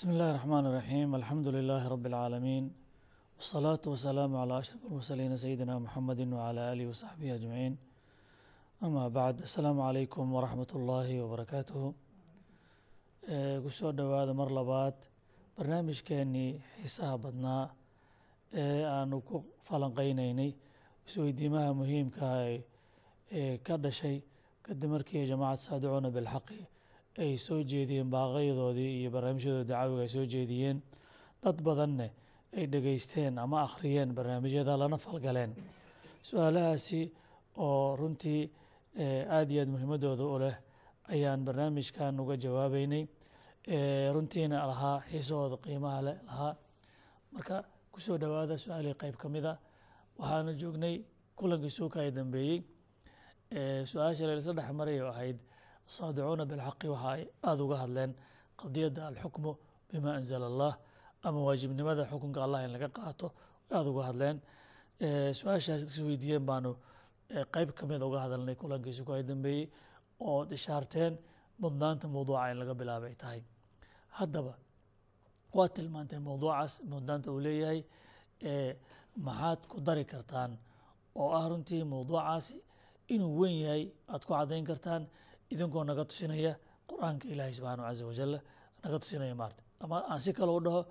[0.00, 2.64] بسم الله الرحمن الرحيم الحمد لله رب العالمين
[3.36, 7.76] والصلاة والسلام على أشرف المرسلين سيدنا محمد وعلى آله وصحبه أجمعين
[8.82, 11.94] أما بعد السلام عليكم ورحمة الله وبركاته
[13.64, 14.94] kusoo dhowaada mar labaad
[15.58, 16.50] barnaamijkeenii
[16.82, 17.64] xiisaha badnaa
[18.62, 19.36] ee aanu ku
[19.68, 20.50] falanqeyneynay
[21.08, 22.38] isweydiimaha muhiimkaah
[23.40, 24.16] ee ka dhashay
[24.66, 26.60] kadib markii jamaacad saadicuuna bilxaqi
[27.17, 30.81] ay soo jeediyeen baaqayadoodii iyo barnaamijyadooda dacawiga ay soo jeediyeen
[31.43, 32.07] dad badanne
[32.57, 35.51] ay dhegeysteen ama akhriyeen barnaamijyada lana falgaleen.
[36.23, 37.01] Su'aalahaasi
[37.57, 38.49] oo runtii
[39.29, 40.55] aada iyo aad muhiimadooda u leh
[41.13, 43.05] ayaan barnaamijkan uga jawaabeynay
[44.13, 46.55] runtiina lahaa xiisahooda qiimaha le lahaa.
[47.31, 49.57] Marka ku soo dhowaada su'aalihii qeyb ka mid a
[50.19, 50.95] waxaana joognay
[51.35, 52.59] kulankii suuka ay dambeeyey
[53.91, 55.37] su'aasha leelisa dhex maray oo ahayd
[55.95, 58.11] saadicuuna bilxaqi waxa ay aada uga hadleen
[58.61, 59.51] qadiyadda alxukmu
[59.89, 60.73] bima anzala allah
[61.27, 63.27] ama waajibnimada xukunka allah in laga qaato
[63.75, 64.37] aada uga hadleen.
[65.39, 66.71] Su'aashaas is weydiiyeen baanu
[67.53, 69.65] qeyb ka mid uga hadalnay kulankii suuka ay dambeeyey
[70.31, 71.13] ood ishaarteen
[71.63, 73.41] mudnaanta mawduuca in laga bilaabay tahay.
[74.17, 74.53] Haddaba
[75.57, 77.79] waad tilmaanteen mawduucaas mudnaanta uu leeyahay
[79.27, 80.51] maxaad ku dari kartaan
[81.19, 82.55] oo ah runtii mawduucaasi
[83.13, 83.83] inuu weyn yahay
[84.13, 85.01] aad ku caddayn kartaan
[85.53, 86.53] idinkoo naga tusinaya
[86.89, 88.31] qur'aanka ilaahay subxaanahu caza wajal
[88.83, 89.61] naga tusinaya maarta.
[89.83, 90.81] Ama aan si kale u dhaho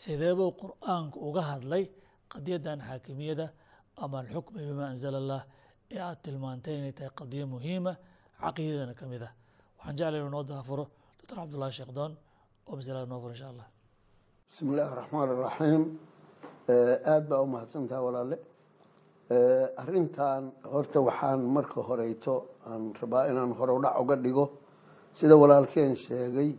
[0.00, 1.84] sideebuu qur'aanku uga hadlay
[2.32, 3.46] qadiyaddan xaakimiyada
[4.02, 5.42] ama alxukmi bima anzala allah
[5.94, 7.92] ee aad tilmaanteen inay tahay qadiyo muhiima
[8.42, 9.32] caqiidadana ka mid ah.
[9.78, 10.84] Waxaan jeclay inu noo daafuro
[11.18, 12.12] doctor cabdullahi sheekh doon
[12.68, 13.66] oo masalada noo furo insha allah.
[14.48, 15.82] Bismi illaahi raxmaan iraxiim
[17.12, 18.36] aada baa u mahadsantaha walaale
[19.30, 24.50] arrintan horta waxaan marka horeyto aan rabaa inaan horowdhac uga dhigo
[25.14, 26.56] sida walaalkeen sheegay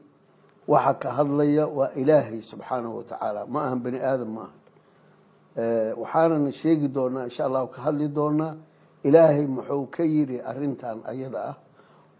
[0.68, 6.88] waxa ka hadlaya waa ilaahay subxaanahu watacaala ma ahan bani aadam ma aha waxaanan sheegi
[6.88, 8.56] doonaa insha allahu ka hadli doonaa
[9.03, 11.56] ilaahay muxuu ka yiri arrintan ayada ah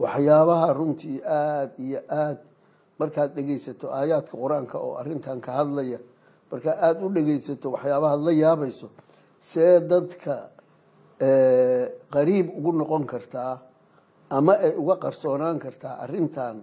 [0.02, 2.42] waxyaabaha runtii aada iyo aada
[3.00, 6.00] markaad dhegeysato aayaadka qur'aanka oo arrintan ka hadlaya
[6.52, 8.88] markaad aada u dhegeysato waxyaabahaad la yaabayso
[9.42, 10.50] see dadka
[12.14, 13.60] qariib ugu noqon kartaa
[14.30, 16.58] ama ay uga qarsoonaan kartaa arrintan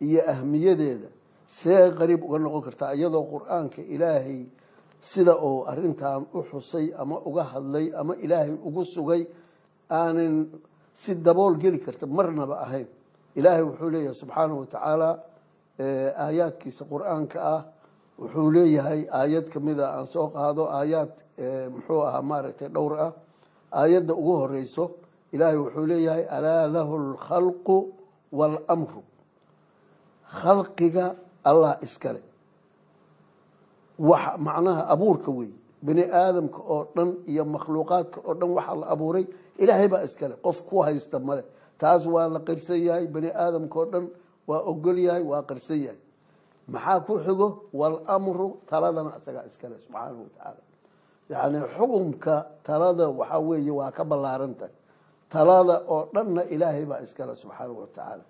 [0.00, 1.08] iyo ahmiyadeeda
[1.48, 4.46] see qariib uga noqon kartaa iyadoo qur'aanka ilaahay
[5.00, 9.22] sida uu arrintan u xusay ama uga hadlay ama ilaahay ugu sugay
[9.90, 10.34] aanan
[10.92, 12.88] si dabool geli karta marnaba ahayn.
[13.38, 15.10] Ilaahay wuxuu leeyahay subxaanahu watacaala
[16.24, 17.60] aayaadkiisa qur'aanka ah
[18.18, 21.12] wuxuu leeyahay aayad kamida aan soo qaado aayaad
[21.74, 23.12] muxuu ahaa maaragtay dhowr ah.
[23.80, 24.84] Aayadda ugu horeyso
[25.32, 27.76] ilaahay wuxuu leeyahay alaa lahu lkhalqu
[28.38, 29.02] waalamru
[30.40, 32.20] khalqiga allah iskale
[33.98, 35.50] wax macnaha abuurka wey
[35.82, 39.26] bini aadamka oo dhan iyo makhluuqaadka oo dhan waxaa la abuuray
[39.58, 41.44] ilaahay baa iskale qof ku haysta male
[41.78, 44.06] taas waa la qirsan yahay bani aadamka oo dhan
[44.48, 46.00] waa ogol yahay waa qirsan yahay
[46.68, 50.62] maxaa ku xigo waalamru taladana isagaa iskale subxaanahu watacaala
[51.30, 52.34] yacni xukunka
[52.66, 54.70] talada waxaa weeye waa ka ballaarantah
[55.30, 58.22] talada oo dhanna ilaahay baa iskale subxaanahu watacaala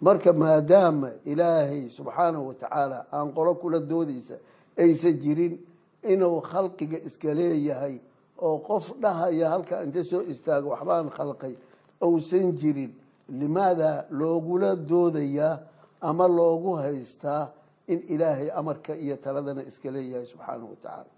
[0.00, 4.36] marka maadaama ilaahay subxaanahu watacaala aan qolo kula doodaysa
[4.78, 5.54] aysan jirin
[6.02, 7.98] inuu khalqiga iska leeyahay
[8.38, 11.54] oo qof dhahaya halkaa inta soo istaago waxbaan khalqay
[12.02, 12.92] uusan jirin
[13.40, 15.58] limaada loogula doodayaa
[16.00, 17.52] ama loogu haystaa
[17.92, 21.10] in ilaahay amarka iyo taladana iska leeyahay subxaanahu watacaala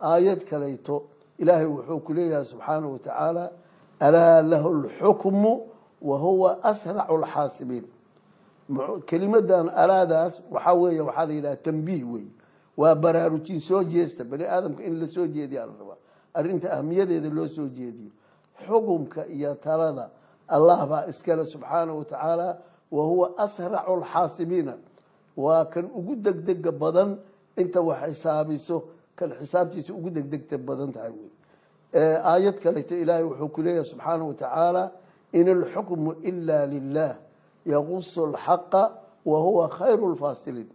[0.00, 0.96] aayad kalayto
[1.38, 3.44] ilaahay wuxuu ku leeyahay subxaanahu watacaala
[4.00, 5.52] alaa lahu lxukmu
[6.02, 7.86] wa huwa asracu lxaasibiin
[9.06, 12.26] kelimadan alaadaas waxaa weeye waxaa la yidhaha tambiih wey
[12.76, 15.96] waa baraarujin soo jeesta bani aadamka in la soo jeediya la rabaa.
[16.34, 18.10] Arrinta ahmiyadeeda loo soo jeediyo.
[18.66, 20.10] Xukumka iyo talada
[20.48, 22.04] allah baa iskale subxaanahu
[22.90, 24.76] wa huwa asracu lxaasibiina
[25.36, 27.18] waa kan ugu degdega badan.
[27.56, 28.76] Inta wax xisaabiso
[29.16, 31.30] kan xisaabtiisa ugu degdegta badan tahay wey.
[32.30, 34.92] Aayad kaleta ilaahay wuxuu ku leeyahay subxaanahu watacaala
[35.32, 37.12] in alxukmu ila lilah
[37.66, 38.82] yaqusu lxaqa
[39.24, 40.68] wa huwa khayru lfaasiliin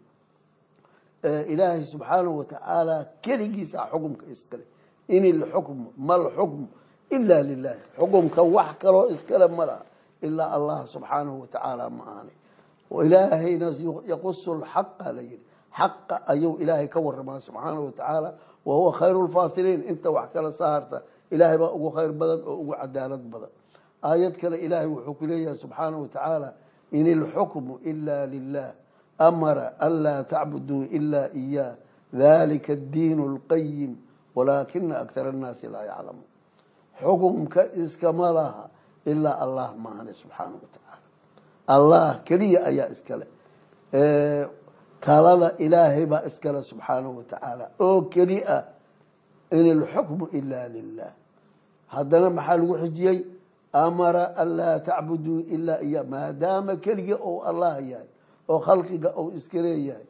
[1.48, 4.66] ilaahay subxaanahu watacaala keligiisa xukumka iskale
[5.08, 6.68] in ilxukmu ma lxukmu
[7.16, 9.86] ila lilahi xukumka wax kaloo iskale ma laha
[10.22, 12.34] ilaa allah subxaanahu watacaala ma ahani
[13.06, 13.68] ilaahayna
[14.12, 15.40] yaqusu lxaqa la yihi
[15.80, 18.30] xaqa ayuu ilaahay ka waramaa subxaanahu watacaala
[18.66, 20.98] wa huwa khayru lfaasiliin inta wax kala saarta
[21.32, 23.52] ilaahay baa ugu khayr badan oo ugu cadaalad badan.
[24.04, 26.50] Aayad kale ilaahay wuxuu ku leeyahay subxaanahu watacaala
[26.92, 28.70] in ilxukmu ila lilah
[29.18, 31.76] amara anlaa tacbuduu ilaa iyaah
[32.14, 33.92] dalika addiinu اlqayim
[34.36, 36.28] walaakina aktar annaasi laa yaclamuun.
[37.00, 38.70] Xukumka iskama laha
[39.06, 40.81] ilaa allah maahane subxaana wa tacaala
[41.68, 43.26] allah keliya ayaa iskale
[45.02, 48.64] talada ilaahay baa iskale subxaanahu wa tacaala oo keli ah
[49.52, 51.12] in ilxukmu ila lilah
[51.88, 53.20] haddana maxaa lagu xijiyey?
[53.74, 58.08] Amara anlaa tacbuduu ilaa iya maadaama keliga ou allah yahay
[58.50, 60.06] oo khalqiga ou iska leeyahay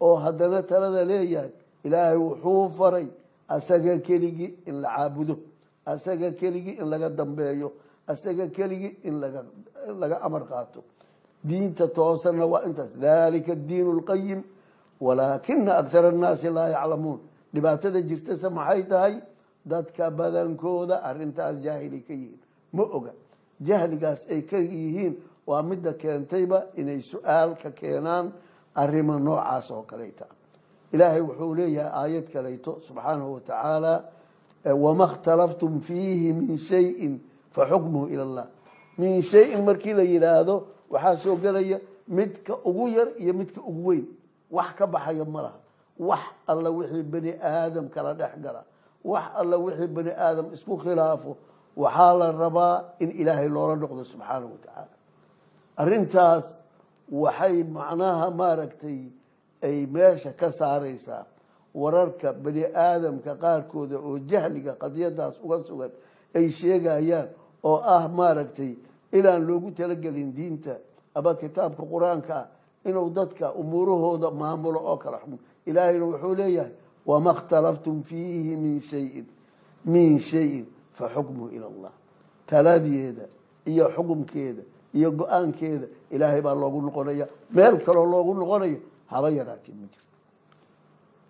[0.00, 1.50] oo haddana talada leeyahay
[1.84, 3.06] ilaahay wuxuu faray
[3.48, 5.36] asaga keligii in la caabudo
[5.86, 7.72] asaga keligii in laga dambeeyo
[8.06, 9.14] asaga keligii in
[10.00, 10.80] laga amar qaato
[11.45, 14.39] diinta toosanna waa intaas dalika diin اlqayim
[15.05, 17.19] walaakina aktar annaasi laa yaclamuun
[17.53, 19.15] dhibaatada jirtase maxay tahay
[19.65, 22.39] dadka badankooda arintaas jaahilay ka yihiin
[22.73, 23.11] ma oga
[23.67, 25.13] jahligaas ay ka yihiin
[25.47, 28.31] waa midda keentayba inay su-aal ka keenaan
[28.75, 30.25] arimo noocaas oo kaleyta
[30.93, 33.93] ilaahay wuxuu leeyahay aayad kaleyto subxaanahu wa tacaala
[34.83, 37.13] wama اkhtalaftum fiihi min shayin
[37.55, 38.47] faxukmuhu ila اllah
[38.97, 40.55] min shayin markii la yidhaahdo
[40.90, 44.06] waxaa soo gelaya midka ugu yar iyo midka ugu weyn.
[44.50, 45.58] Wax ka baxaya ma laha.
[45.98, 48.62] Wax alla wixii bani aadam kala dhex gala.
[49.04, 51.36] Wax alla wixii bani aadam isku khilaafo.
[51.76, 54.94] Waxaa la rabaa in ilaahay loola noqdo subxaanahu wa tacaala.
[55.76, 56.44] Arrintaas
[57.10, 59.00] waxay macnaha maaragtay
[59.62, 61.24] ay meesha ka saareysaa
[61.74, 65.90] wararka bani aadamka qaarkooda oo jahliga qadiyadaas uga sugan
[66.34, 67.28] ay sheegayaan
[67.64, 68.76] oo ah maaragtay
[69.12, 70.76] inaan loogu talagelin diinta
[71.14, 72.48] ama kitaabka qur'aanka
[72.84, 76.72] inuu dadka umuurahooda maamulo oo kala xumo ilaahayna wuxuu leeyahay
[77.06, 79.26] wama اkhtalaftum fiihi min shayin
[79.84, 80.66] min shayin
[80.98, 81.92] faxukmuhu ila allah.
[82.46, 83.24] Taladeeda
[83.66, 84.62] iyo xukumkeeda
[84.94, 87.26] iyo go'aankeeda ilaahay baa loogu noqonaya.
[87.50, 90.10] Meel kaloo loogu noqonayo haba yaraatee ma jirto.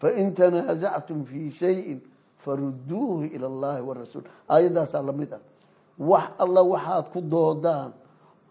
[0.01, 2.01] Fain tanaasactum fii shayin
[2.45, 5.41] faruduuhu ila اllahi warasuul aayaddaasaa la mid ah
[5.99, 7.93] wax alla waxaad ku doodaan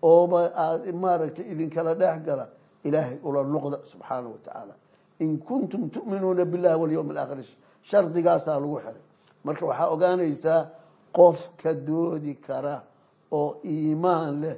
[0.04, 2.46] ooba aad maaragtay idinkala dhex gala
[2.84, 4.74] ilaahay ula noqda subxaana wa tacaala.
[5.20, 7.46] In kuntum tu'minuuna billahi walyowm alaakhir
[7.90, 9.02] shardigaasaa lagu xiray.
[9.44, 10.62] Marka waxaa ogaanaysaa
[11.18, 12.84] qof ka doodi kara
[13.32, 14.56] oo iimaan leh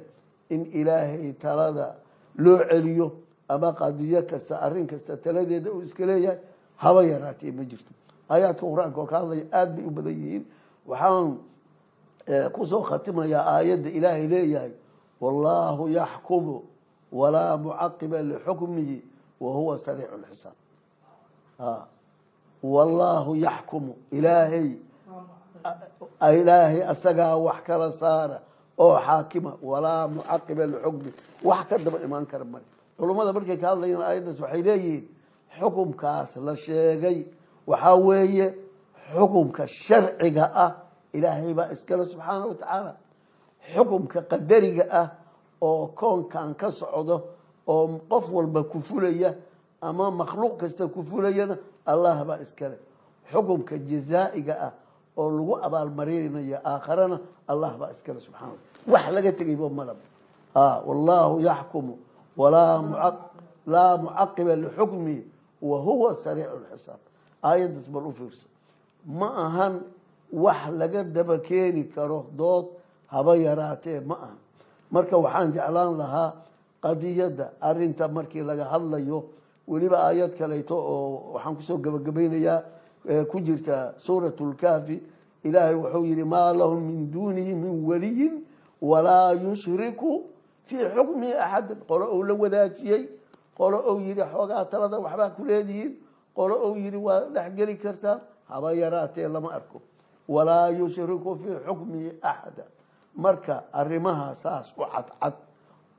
[0.50, 1.94] in ilaahay talada
[2.36, 3.12] loo celiyo
[3.48, 6.38] ama qadiyo kasta arrin kasta taladeeda uu iska leeyahay
[6.76, 7.92] haba yaraatee ma jirto.
[8.30, 10.44] Aayaadka qur'aanka oo ka hadlaya aada bay u badan yihiin.
[10.86, 11.38] Waxaan
[12.52, 14.72] ku soo khatimayaa aayadda ilaahay leeyahay
[15.20, 16.62] wallaahu yaxkumu
[17.12, 18.98] walaa mucaqiba lixukmihi
[19.40, 20.56] wa huwa sariicu lxisaab
[22.62, 24.76] wallaahu yaxkumu ilaahay
[26.40, 28.40] ilaahay asagaa wax kala saara
[28.78, 31.12] oo xaakima walaa mucaqiba lixukmi
[31.44, 32.64] wax ka daba imaan kara male
[32.98, 35.04] culummada markay ka hadlayaan aayaddaas waxay leeyihiin
[35.58, 37.18] xukumkaas la sheegay.
[37.66, 38.46] Waxaa weeye
[39.14, 40.70] xukumka sharciga ah
[41.12, 42.96] ilaahay baa iskale subxaana wa tacaala
[43.74, 45.08] xukumka qadariga ah
[45.60, 47.22] oo koonkan ka socdo
[47.66, 49.34] oo qof walba ku fulaya
[49.80, 52.78] ama makhluuq kasta ku fulayana allah baa iskale.
[53.30, 54.72] Xukumka jazaa'iga ah
[55.16, 59.98] oo lagu abaalmarinaya aakharana allah baa iskale subxana wa wax laga tegayba malab
[60.54, 61.98] wallaahu yaxkumu
[62.36, 65.22] laa mucaqiba lixukmihi
[65.62, 67.00] wa huwa sariicu lxisaab
[67.42, 68.46] aayaddaas bal u fiirso.
[69.06, 69.82] Ma ahan
[70.32, 72.66] wax laga daba keeni karo dood
[73.06, 74.34] haba yaraatee ma aha.
[74.90, 76.32] Marka waxaan jeclaan lahaa
[76.82, 79.24] qadiyadda arinta markii laga hadlayo
[79.68, 82.62] weliba aayad kaleyto oo waxaan ku soo gebagabaynayaa
[83.30, 84.96] ku jirta suurat lkaafi
[85.44, 88.34] ilaahay wuxuu yihi maa lahum min duunihi min waliyin
[88.80, 90.24] walaa yushriku
[90.66, 93.08] fii xukmihi axadan qolo ou la wadaajiyey
[93.56, 95.92] qolo ou yihi xoogaa talada waxbaa ku leedihiin.
[96.36, 99.80] Qolo ou yihi waa dhexgeli kartaa haba yaraatee lama arko
[100.28, 102.64] walaa yushriku fii xukmihi axada.
[103.16, 105.34] Marka arrimaha saas u cadcad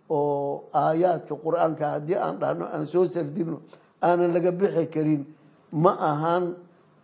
[0.09, 3.61] oo aayaadka qur'aanka haddii aan dhahno aan soo sardino
[4.01, 5.21] aanan laga bixi karin
[5.71, 6.55] ma ahan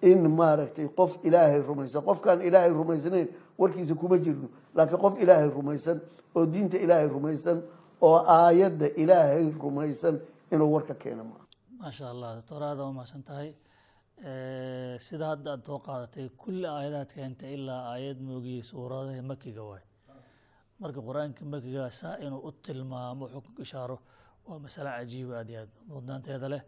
[0.01, 2.01] in maaragtay qof ilaahay rumaysan.
[2.03, 3.27] Qofkaan ilaahay rumaysnayn
[3.59, 4.47] warkiisa kuma jirno.
[4.75, 5.97] Laakiin qof ilaahay rumaysan
[6.35, 7.57] oo diinta ilaahay rumaysan
[8.01, 10.15] oo aayadda ilaahay rumaysan
[10.51, 11.45] inuu warka keeno maaha.
[11.79, 13.53] Maasha allah doctor aada waa mahadsan tahay
[15.07, 19.83] sida hadda aad soo qaadatay kulli aayadaad keentay ilaa aayad moogiyey suuradaha makiga waay.
[20.79, 23.97] Marka qur'aanka makiga saa inuu u tilmaamo xukun ishaaro
[24.47, 25.71] waa masale cajiiba aad iyo aad.
[25.93, 26.63] Mudnaanteeda leh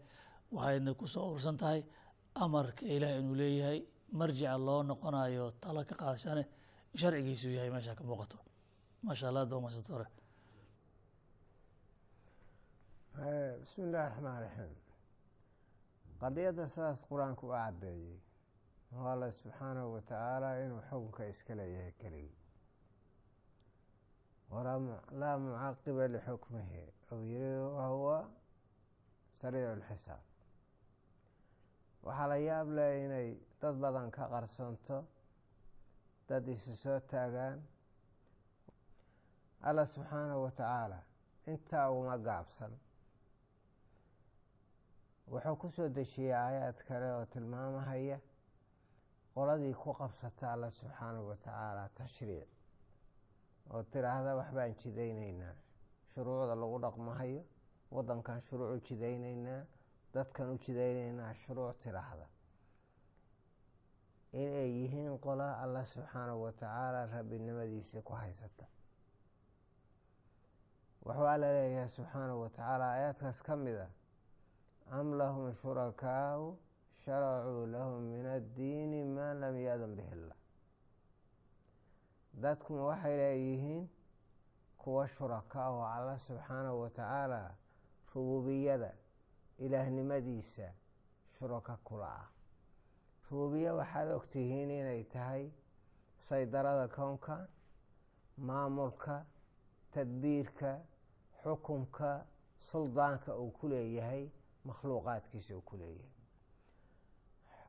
[0.56, 1.82] waxayna ku soo urursan tahay
[2.44, 3.80] amarka ilaah inuu leeyahay
[4.20, 6.44] marjica loo noqonayo talo ka qaadashane
[7.00, 8.38] sharcigiisu yahay meesha ka muuqato.
[9.04, 10.08] Maasha allah mahadsan tore
[13.62, 14.87] bismi illaahi raxmaan raxiim
[16.22, 18.18] qadiyadda sidaas qur'aanku u caddeeyey
[18.96, 22.38] oo alla subxaanahu wa tacaala inuu xukunka iska leeyahay keligii.
[25.22, 28.18] Laa mucaqiba lixukmihi ou yiri wahuwa
[29.40, 30.24] sariicu lxisaab
[32.06, 33.30] waxaa la yaab leh inay
[33.62, 34.98] dad badan ka qarsoonto
[36.30, 37.58] dad isu soo taagaan
[39.68, 41.00] alla subxaanahu wa tacaala
[41.52, 42.72] intaa uma gaabsan
[45.32, 48.18] wuxuu ku soo dejiyey aayaad kale oo tilmaamahaya
[49.36, 52.48] qoladii ku qabsata alla subxaanahu wa tacaala tashriic.
[53.74, 55.56] Oo tiraahda waxbaan jidayneynaa
[56.14, 57.42] shuruucda lagu dhaqmahayo
[57.96, 59.62] wadankan shuruuc u jidayneynaa
[60.14, 62.28] dadkan u jidayneynaa shuruuc tiraahda.
[64.34, 68.66] Inay yihiin qola alla subxaanahu wa tacaala rabbinimadiisii ku haysata.
[71.06, 73.88] Wuxuu alla leeyahay subxaanahu wa tacaala aayaadkaas ka mid a
[74.92, 76.58] am lahum shurakaau
[77.06, 80.38] sharacuu lahum min addiini maa lam ya-dan bihi illah
[82.42, 83.90] dadkuma waxay leeyihiin
[84.78, 87.56] kuwa shuraka oo alla subxaanahu wa tacaala
[88.16, 88.92] rububiyada
[89.60, 90.74] ilaahnimadiisa
[91.40, 92.28] shuraka kula ah
[93.32, 95.52] rububiya waxaad ogtihiin inay tahay
[96.18, 97.48] saydarada kownkan
[98.38, 99.26] maamulka
[99.92, 100.80] tadbiirka
[101.44, 102.26] xukumka
[102.60, 104.30] suldaanka uu ku leeyahay
[104.68, 106.14] makhluuqaadkiisa uu ku leeyahay.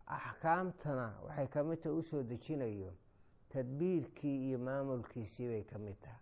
[0.06, 2.92] Axkaamtana waxay ka mid u soo dejinayo
[3.52, 6.18] tadbiirkii iyo maamulkiisii bay ka mid taha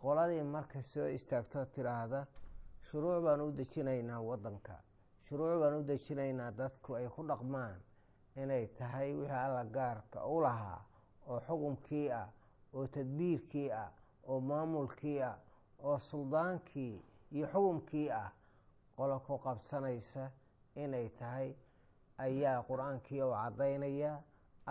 [0.00, 2.26] qoladii marka soo istaagtoo tiraahda
[2.86, 4.74] shuruuc baan u dejinaynaa wadanka
[5.26, 7.78] shuruuc baan u dejinaynaa dadku ay ku dhaqmaan
[8.42, 10.80] inay tahay wixii alla gaarka u lahaa
[11.30, 12.28] oo xukumkii ah
[12.74, 13.90] oo tadbiirkii ah
[14.30, 15.38] oo maamulkii ah
[15.88, 16.94] oo suldaankii
[17.32, 18.30] iyo xukumkii ah
[18.96, 20.30] qolo ku qabsanaysa
[20.82, 21.48] inay tahay
[22.18, 24.12] ayaa qur'aankii u caddaynaya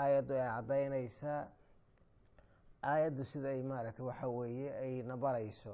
[0.02, 1.42] aayaddu ay caddaynaysaa
[2.92, 5.74] aayaddu sida ay maaragtay waxa weeye ay nabarayso.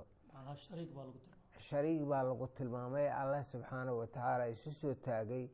[1.68, 3.08] Shariig baa lagu tilmaamay.
[3.22, 5.50] Allah subxaanahu wa tacaala isu soo taagay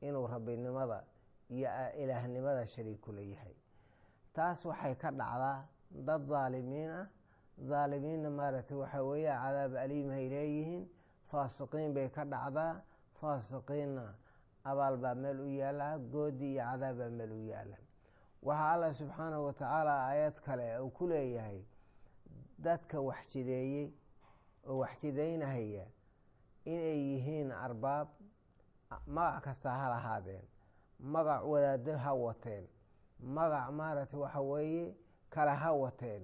[0.00, 1.04] inuu rabbinimada
[1.50, 1.68] iyo
[2.02, 3.54] ilaahnimada shariig ku leeyahay.
[4.34, 7.06] Taas waxay ka dhacdaa dad daalimiin ah.
[7.58, 10.84] Daalimiinna maaragtay waxaa weeye cadaab aliimhay leeyihiin
[11.30, 12.74] faasiqiin bay ka dhacdaa.
[13.20, 14.14] Faasiqiinna
[14.64, 17.76] abaal baa meel u yaalla goodi iyo cadaab baa meel u yaalla
[18.46, 21.60] waxaa allah subxaanahu wa tacaala aayad kale uu ku leeyahay
[22.58, 23.86] dadka waxjideeyey
[24.68, 25.86] oo waxjidaynahaya
[26.64, 28.08] inay yihiin arbaab
[29.06, 30.44] magac kasta ha lahaadeen
[31.14, 32.64] magac wadaado ha wateen
[33.36, 34.84] magac maaragtay waxa weeye
[35.34, 36.22] kale ha wateen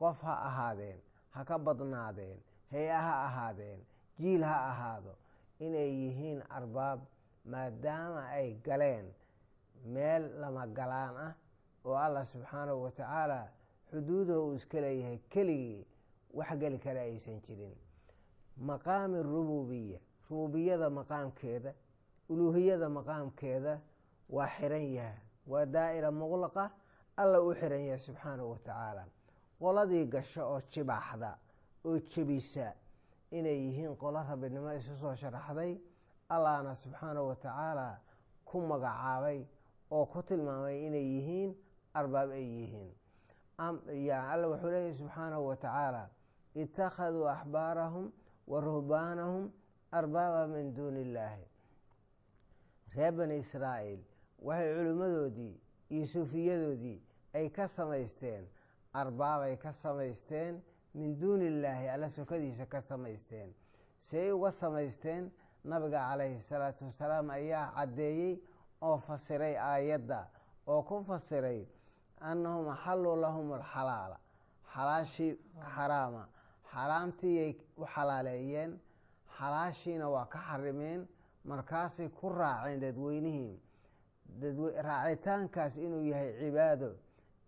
[0.00, 0.98] qof ha ahaadeen
[1.34, 2.38] ha ka badnaadeen
[2.72, 3.80] hay'a ha ahaadeen
[4.20, 5.12] jiil ha ahaado
[5.66, 7.00] inay yihiin arbaab
[7.44, 9.06] maadaama ay galeen
[9.94, 11.34] meel lama galaan ah
[11.84, 13.40] oo allah subxaanahu wa tacaala
[13.90, 15.86] xuduudaha uu iska leeyahay keligii
[16.38, 17.74] wax geli kale aysan jirin.
[18.56, 19.98] Maqaami rububiya
[20.30, 21.72] rububiyada maqaamkeeda
[22.28, 23.80] uluuhiyada maqaamkeeda
[24.28, 26.70] waa xiran yaha waa daa'ira muqlaqa
[27.16, 29.04] alla u xiran yahay subxaanahu wa tacaala
[29.60, 31.30] qoladii gasho oo jibaaxda
[31.84, 32.72] oo jebisa
[33.30, 35.78] inay yihiin qolo rabbinimo isu soo sharaxday
[36.28, 37.98] allahna subxaanahu wa tacaala
[38.44, 39.46] ku magacaabay
[39.90, 41.50] oo ku tilmaamay inay yihiin
[41.94, 42.90] arbaab ay yihiin.
[43.58, 46.10] Alla wuxuu leeyahy subxaanahu wa tacaala
[46.54, 48.12] ittakhaduu axbaarahum
[48.46, 49.50] wa ruhbaanahum
[49.92, 51.44] arbaaba min duuni illaahi
[52.96, 54.00] reer bani israa'iil
[54.42, 55.54] waxay culimmadoodii
[55.90, 56.98] iyo suufiyadoodii
[57.34, 58.44] ay ka samaysteen
[58.92, 60.62] arbaabay ka samaysteen
[60.94, 63.54] min duuni illaahi alla sokadiisa ka samaysteen.
[64.00, 65.30] Siay uga samaysteen
[65.64, 68.40] nabiga calayhi salaatu wasalaam ayaa caddeeyey
[68.82, 70.26] oo fasiray aayadda
[70.66, 71.66] oo ku fasiray
[72.20, 74.18] annahum axalluu lahum alxalaala.
[74.74, 75.38] Xalaashii
[75.74, 76.28] xaraama.
[76.72, 78.78] Xaraamtiiyay u xalaaleeyeen
[79.38, 81.08] xalaashiina waa ka xarimeen
[81.44, 83.60] markaasay ku raaceen dadweynihii.
[84.88, 86.90] Raacitaankaas inuu yahay cibaado.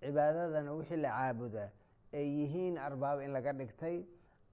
[0.00, 1.70] Cibaadadana wixii la caabuda
[2.12, 4.04] ay yihiin arbaab in laga dhigtay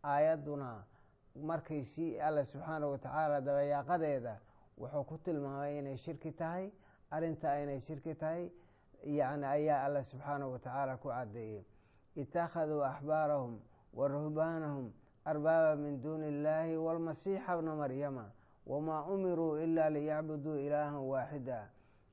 [0.04, 0.84] aayadduna
[1.36, 4.40] markay si alla subxaanahu wa tacaala dabayaaqadeeda
[4.78, 6.72] wuxuu ku tilmaamay inay shirki tahay
[7.12, 8.52] arrintaa inay shirki tahay
[9.04, 11.64] yacni ayaa alla subxaanahu wa tacaala ku caddeeyey
[12.16, 13.60] ittakhaduu axbaarahum
[13.94, 14.92] wa ruhbaanahum
[15.26, 18.32] arbaaba min duuni illaahi waalmasiixa bna maryama
[18.66, 21.70] wamaa umiruu ila liyacbuduu ilaahan waaxida.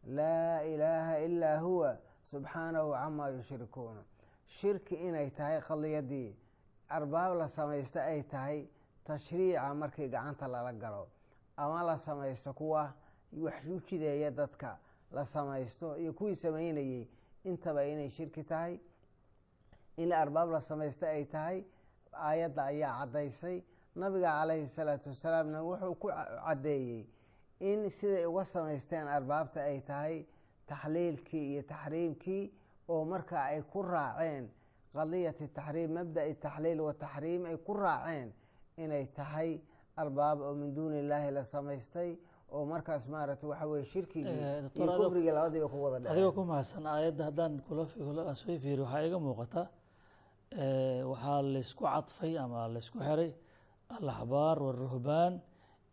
[0.07, 1.99] Laa ilaaha ilaa huwa
[2.31, 4.03] subxaanahu camaa yushrikuuna
[4.47, 6.35] shirki inay tahay qadiyadii
[6.88, 8.69] arbaab la samaysta ay tahay
[9.05, 11.09] tashriica markii gacanta lala galo.
[11.57, 12.93] Ama la samaysto kuwa
[13.33, 14.79] wax u jideeya dadka
[15.12, 17.09] la samaysto iyo kuwii samaynayey
[17.45, 18.79] intaba inay shirki tahay
[19.97, 21.65] in arbaab la samaysta ay tahay
[22.12, 23.62] aayadda ayaa caddaysay.
[23.97, 26.09] Nabiga calayhi salaatu wasalaamna wuxuu ku
[26.47, 27.07] caddeeyey
[27.61, 30.26] in siday uga samaysteen arbaabta ay tahay
[30.67, 32.53] taxliilkii iyo taxriimkii
[32.93, 34.45] oo markaa ay ku raaceen
[34.97, 38.28] qadiyati taxriim mabda'i taxliil wa taxriim ay ku raaceen
[38.83, 39.50] inay tahay
[40.02, 42.11] arbaab oo min duuni illaahi la samaystay
[42.55, 44.38] oo markaas maaragta waxa weye shirkigii
[44.76, 49.02] iyo kufrigii labadiiba ku wada adigoo dhaceen ku mahadsan aayadda haddaan kula soo fiiriyo waxaa
[49.09, 49.62] iga muuqata
[50.62, 53.31] eh, waxaa laysku cadfay ama laysku xiray
[53.97, 55.33] alaxbaar waruhbaan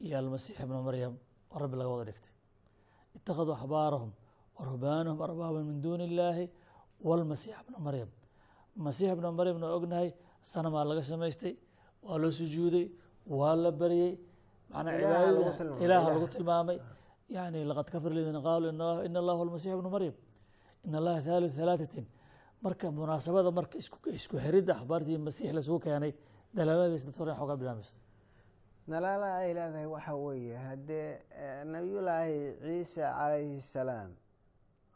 [0.06, 1.14] iyo almasiix ibna maryam
[1.52, 2.32] oo rabbi laga wada dhigtay.
[3.18, 4.12] Ittakhaduu axbaarahum
[4.58, 6.46] waruhbaanahum arbaaban min duuni illaahi
[7.08, 8.10] walmasiix ibna maryam
[8.86, 10.10] masiix ibna maryamna waa ognahay
[10.52, 11.54] sanamaa laga samaystay
[12.08, 12.86] waa loo sujuuday
[13.40, 14.12] waa la baryey
[14.74, 16.14] lagu cibaadada ilaaha ilaah.
[16.16, 16.78] lagu tilmaamay
[17.36, 18.70] yani laqad kafar ladiina qaaluu
[19.08, 20.16] in- allah huwa almasiix ibnu maryam
[20.88, 22.06] in allaha thaalithu thalaatatin
[22.66, 23.76] marka munaasabada marka
[24.20, 26.12] isku xiridda axbaartii masiix lasugu keenay
[26.58, 27.94] dalaaladiis doctor in xoogaa bilaamaysa
[28.92, 31.08] nalaala ay leedahay waxa weeye haddee
[31.74, 34.10] nabiyullaahi ciisa calayhi salaam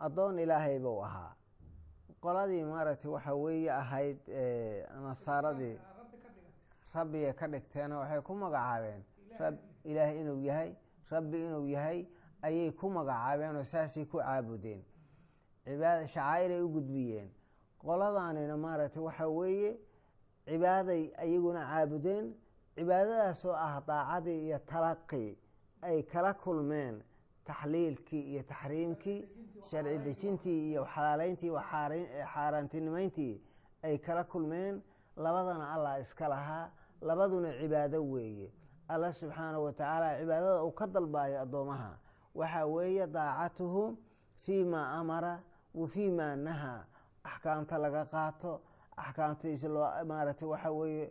[0.05, 1.31] addoon ilaahay buu ahaa
[2.21, 5.77] qoladii maaragtay waxa weeye ahayd eh, nasaaradii
[6.93, 9.01] rabbigay ka dhigteena waxay ku magacaabeen
[9.89, 10.75] ilaah inuu yahay
[11.11, 11.99] rabbi inuu yahay
[12.41, 14.81] ayay ku magacaabeen oo saasay ku caabudeen.
[15.67, 17.29] Shacaa'iray u gudbiyeen.
[17.81, 19.71] Qoladaanina maaragtay waxa weeye
[20.45, 22.33] cibaaday ayaguna caabudeen.
[22.75, 25.37] Cibaadadaas oo ah daacadii iyo talaqii
[25.81, 27.03] ay kala kulmeen
[27.49, 29.19] taxliilkii iyo taxriimkii
[29.69, 33.33] sharci dejintii iyo xaari- xaaraantinimeyntii
[33.87, 34.75] ay kala kulmeen
[35.25, 36.65] labadana allah iska lahaa
[37.01, 38.47] labaduna cibaado weeye
[38.93, 41.91] allah subxaanahu wa tacaala cibaadada uu ka dalbayo addoomaha
[42.39, 43.83] waxaa weeye daacatuhu
[44.45, 45.33] fii maa amara
[45.79, 46.81] wa fii maa nahaa
[47.23, 48.51] axkaamta laga qaato
[49.03, 51.05] axkaamtiisa loo maaragtay waxa weeye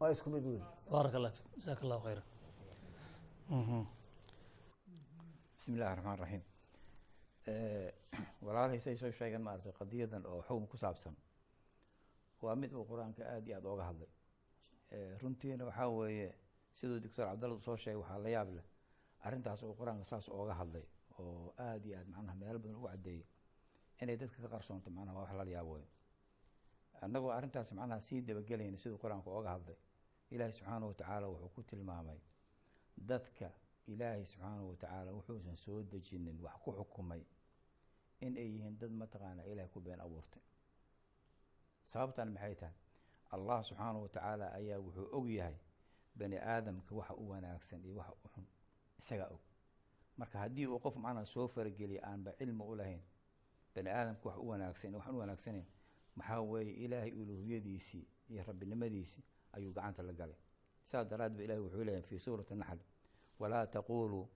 [0.00, 2.22] waa isku mid weyn baaraka allah fik jasaaka allahu khayra
[5.56, 6.42] bismi illahi raxmaan raxiim
[8.46, 11.16] walaalhay say soo sheegeen maaragtay qadiyadan oo xukun ku saabsan.
[12.42, 14.10] Waa mid uu qur'aanka aada iyo aada ooga hadlay.
[14.94, 16.28] Eh, runtiina waxaa weeye
[16.78, 18.66] siduu doctor cabdalla soo sheegay waxaa la yaab leh
[19.26, 20.86] arrintaas uu qur'aanka saas ooga hadlay
[21.18, 23.26] oo aada iyo aad macnaha meelo badan ugu caddeeyey
[24.02, 25.86] inay dadka ka qarsoonto macnaha waa wax lala yaabo wey
[27.04, 29.78] annagoo arrintaas macnaha sii dabagelayna siduu qur'aanku ooga hadlay.
[30.34, 32.20] Ilaahi subxaanahu watacaala wuxuu ku tilmaamay
[33.06, 33.50] dadka
[33.86, 37.22] ilaahay subxaanahu watacaala wuxuusan soo dejinin wax ku xukumay
[38.20, 40.42] in ay yihiin dad mataqaana ilahay ku been abuurtay.
[41.92, 42.74] Sababtan maxay tahay?
[43.34, 45.56] Allah subxaanahu watacaala ayaa wuxuu og yahay
[46.14, 48.46] bani aadamka waxa u wanaagsan iyo waxa u xun.
[48.98, 49.40] Isagaa og.
[50.16, 53.02] Marka haddii uu qof macnaha soo farageliya aanba cilmi u lahayn
[53.74, 55.66] bani aadamka wax u wanaagsan waxaan u wanaagsanayn
[56.16, 60.36] maxaa weeye ilaahay uluuhiyadiisii iyo rabbinimadiisii ayuu gacanta la galay.
[60.86, 62.78] Saas daraad ba ilahi wuxuu leeyahay fi suurati naxl
[63.39, 64.29] walaa taquluu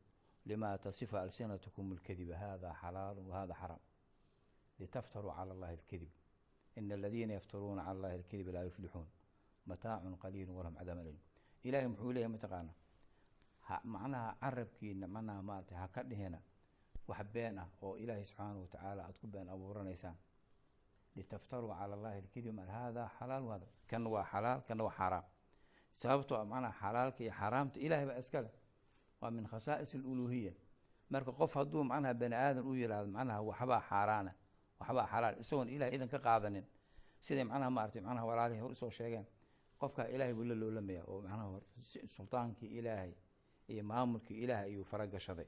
[0.46, 3.82] lima tasifa alsinatkum اlkadiba hada xalaalu wahada xaraam
[4.80, 6.12] litaftaruu cala allahi اlkadib
[6.76, 9.08] in aladiina yaftaruuna cala allahi اlkadiba laa yuflixuun
[9.66, 11.18] mataacun qaliilu walahum cadaab alim
[11.64, 12.74] ilahay muxuu leeyahay mataqaana
[13.68, 16.40] ha macnaha carabkiina macnaha maarata ha ka dhihina
[17.08, 20.18] wax been ah oo ilaahay subxaanahu watacaala aada ku been abuuranaysaan
[21.16, 25.26] litaftaruu cala allahi alkadib hada xalaal wahada kan waa xalaal kana waa xaaraam
[26.02, 28.50] sababtoo ah macnaha xalaalka iyo xaaraamta ilahay baa iskale
[29.21, 30.53] waa min khasaa'is aluluhiya
[31.11, 34.33] marka qof hadduu macnaha bani aadan u yihahdo macnaha waxbaa xaaraana
[34.81, 36.65] waxbaa xalaal isagoon ilahay idan ka qaadanin.
[37.25, 39.27] Siday macnaha maaragtay macnaha walaalihii hor u soo sheegeen.
[39.81, 41.63] Qofkaa ilaahay buu la loolamaya oo macnaha hor
[42.17, 43.13] sultaankii ilaahay
[43.69, 45.47] iyo maamulkii ilaahay ayuu faragashaday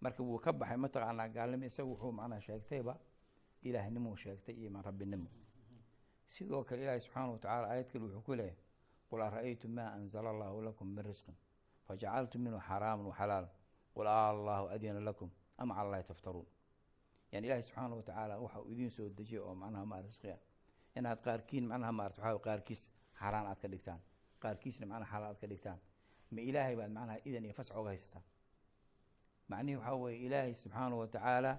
[0.00, 2.94] marka wuu ka baxay mataqaanaa gaalnimo isaga wuxuu macnaha sheegtayba
[3.62, 5.28] ilaahnimuu sheegtay iyo rabbinimo.
[6.28, 8.56] Sidoo kale ilaahay subxaana watacaala aayad kale wuxuu ku leeyahay
[9.08, 11.34] qul ara'aytum maa anzala allahu lakum min risqin
[11.86, 13.48] fajacaltum minhu xaraaman waxalaala
[13.94, 16.46] qul allahu adina lakum am cala allahi taftaruun
[17.32, 20.36] yani ilaahay subxaana watacaala waxa uu idiin soo dejiyay oo macnaha ma risqiya
[20.98, 22.82] inaad qaarkiin macnaha maarata waxaa qaarkiis
[23.20, 24.00] xaaraan aad ka dhigtaan
[24.42, 25.78] qaarkiisna macnaha xalaal aad ka dhigtaan
[26.34, 28.24] ma ilaahay baad macnaha idan iyo fasx oga haysataan
[29.50, 31.52] macnihi waxaa weeye ilaahay subxaana watacaala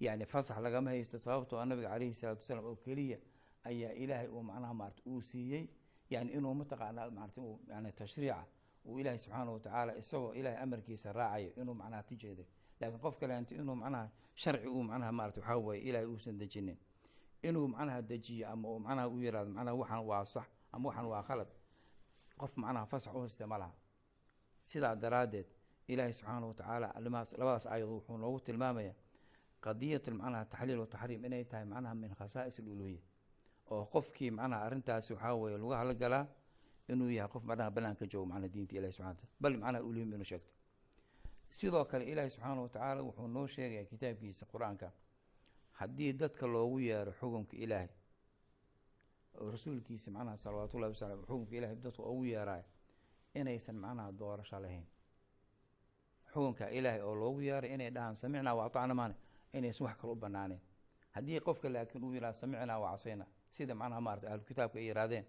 [0.00, 3.18] yani fasax lagama haysto sababtoo a nabiga calayhi salaatu wasalaam oo keliya
[3.70, 5.64] ayaa ilaahay uu macnaha maarata uu siiyey
[6.10, 7.40] yani inuu mataqaanaa maarata
[7.72, 8.44] yani tashriica
[8.86, 12.46] uu ilaahay subxaana watacaala isagoo ilaahay amarkiisa raacayo inuu macnaha tijeeday
[12.80, 16.78] laakiin qof kaleento inuu macnaha sharci uu macnaha maarata waxaa weeye ilaahay uusan dejinin.
[17.42, 21.22] Inuu macnaha dejiyo ama uu macnaha u yihahdo macnaha waxaan waa sax ama waxaan waa
[21.28, 21.48] khalad
[22.40, 23.72] qof macnaha fasax u haysta ma laha.
[24.70, 25.46] Sidaa daraaddeed
[25.88, 28.94] ilaahay subxaanahu watacaala alimahaas labadaas aayadood wuxuu noogu tilmaamaya
[29.64, 33.00] qadiyat macnaha taxliil wataxriim inay tahay macnaha min khasaa'is aluluhiya
[33.70, 36.26] oo qofkii macnaha arrintaasi waxaa weeye lagu halagalaa
[36.88, 40.24] inuu yahay qof macnaha banaanka joogo macnaha diinta ilahi subxana wataala bal macnaha uluhim inuu
[40.24, 40.52] sheegto.
[41.50, 44.88] Sidoo kale ilaahi subxaanahu watacaala wuxuu noo sheegaya kitaabkiisa qur'aanka.
[45.72, 47.88] Haddii dadka loogu yeero xukunka ilaahay
[49.40, 52.64] oo rasuulkiisa macnaha salawaatu wasalam xukunka ilahay dadku ugu yeeraayo
[53.34, 54.86] inaysan macnaha doorasho lahayn.
[56.32, 59.14] Xukunka ilaahay oo loogu yeeray inay dhahaan samicnaa wa atacna maana
[59.52, 60.60] inaysan wax kale u banaaneen
[61.10, 64.42] haddii qofka laakiin uu yidhaha samicnaa wa casayna sida macnaha maarata ahlu
[64.74, 65.24] ay yidhahdeen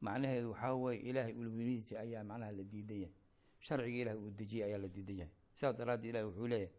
[0.00, 3.14] macnaheedu waxaa weeye ilaahay ulwinidiisa ayaa macnaha la diidan yahay.
[3.60, 5.32] Sharciga ilahay uu dejiyey ayaa la diidan yahay.
[5.54, 6.72] Sidaas daraaddeed ilahi wuxuu leeyahay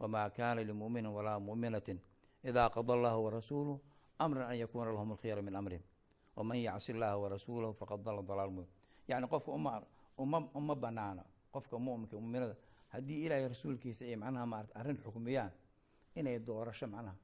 [0.00, 1.98] wamaa kaana limu'minin walaa mu'minatin
[2.44, 3.80] idaa qada allahu warasuuluhu
[4.18, 5.82] amran an yakuuna lahum alkhiyara min amrihim.
[6.36, 8.70] Waman yacsi llaha warasuulahu faqad dala dalaal mubin
[9.08, 9.50] yacni qofka
[10.18, 12.56] uma uma banaana qofka mu'minka mu'minada
[12.92, 15.50] haddii ilaahay rasuulkiisa ay macnaha maarata arrin xukmiyaan
[16.16, 17.16] inay doorasho macnaha.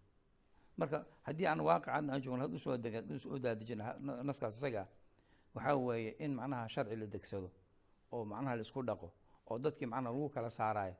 [0.78, 4.86] Marka haddii aan waaqicadna aan joogno had u soo dega u soo daadejina naskaas isaga
[5.54, 7.50] waxaa weeye in macnaha sharci la degsado
[8.12, 9.08] oo macnaha la isku dhaqo
[9.50, 10.96] oo dadkii macnaha lagu kala saaraayo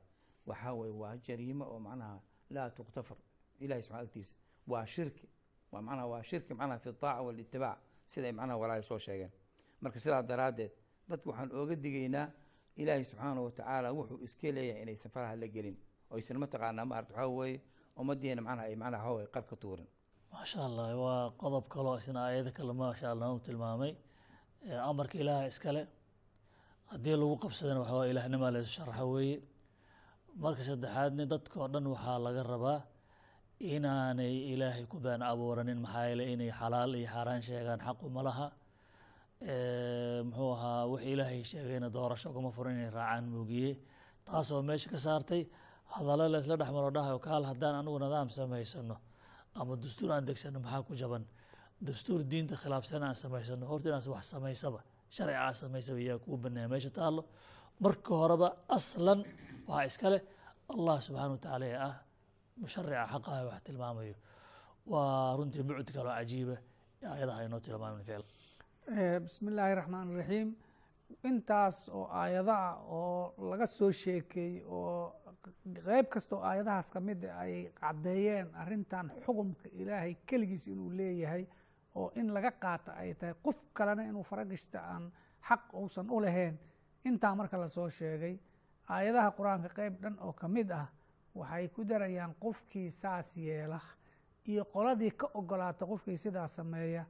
[0.49, 2.19] waxaa weeye waa jariimo oo macnaha
[2.55, 3.17] laa tuktafar
[3.59, 4.33] ilahay subxana agtiisa.
[4.67, 5.27] Waa shirki
[5.71, 7.77] waa macnaha waa shirki macnaha fi taaca walitibaac
[8.13, 9.31] siday macnaha walaahi soo sheegeen.
[9.81, 10.71] Marka sidaa daraaddeed
[11.09, 12.27] dadka waxaan ooga digaynaa
[12.81, 15.77] ilaahay subxaanahu watacaala wuxuu iska leeyahay inaysan faraha la gelin
[16.11, 17.57] oo aysan mataqaanaa maarata waxaa weeye
[17.99, 19.87] ummaddeena macnaha ay macnaha waxaa weye qar tuurin.
[20.31, 23.91] Maasha allah waa qodob kaloo isna aayado kale maasha allah u tilmaamay
[24.69, 25.87] amarka ilaaha iskale
[26.91, 29.37] haddii lagu qabsadana waxaa waye ilaahnimaa laysu sharaxa weeye.
[30.43, 32.81] Marka saddexaadni dadka oo dhan waxaa laga rabaa
[33.59, 38.47] inaanay ilaahay ku been abuuranin maxaa yeele inay xalaal iyo xaaraan sheegaan xaqu ma laha.
[40.27, 43.77] Muxuu ahaa wix ilaahay sheegayna doorasho ugama furan inay raacaan muugiye
[44.25, 45.43] taasoo meesha ka saartay
[45.89, 48.95] hadallo la isla dhexmaro dhahayo kaal haddaan anigu nidaam samaysano
[49.59, 51.23] ama dastuur aan degsano maxaa ku jaban
[51.87, 54.79] dastuur diinta khilaafsan aan samaysano horta inaan wax samaysaba
[55.15, 57.21] sharci aan samaysaba yaa kuu baneeya meesha taallo.
[57.83, 59.19] Marka horeba aslan
[59.67, 60.17] waxaa iskale
[60.73, 61.93] allah subxaana watacaala ee ah
[62.61, 64.15] musharica xaqaha wax tilmaamayo.
[64.91, 66.55] Waa runtii bucd kaloo cajiiba
[67.11, 68.23] aayadaha inoo tilmaamin ficil
[69.23, 70.49] bismi illaahi raxmaan iraxiim
[71.29, 75.13] intaas oo aayada ah oo laga soo sheekeeyey oo
[75.87, 81.43] qeyb kasta oo aayadahaas ka mid a ay caddeeyeen arrintan xukumka ilaahay keligiis inuu leeyahay
[81.95, 85.11] oo in laga qaata ay tahay qof kalena inuu faragishta aan
[85.47, 86.57] xaq uusan u lahayn.
[87.05, 88.37] Intaa marka la soo sheegay
[88.89, 90.87] aayadaha qur'aanka qeyb dhan oo ka mid ah
[91.35, 93.79] waxay ku darayaan qofkii saas yeela
[94.47, 97.05] iyo qoladii ka ogolaata qofkii sidaa sameeya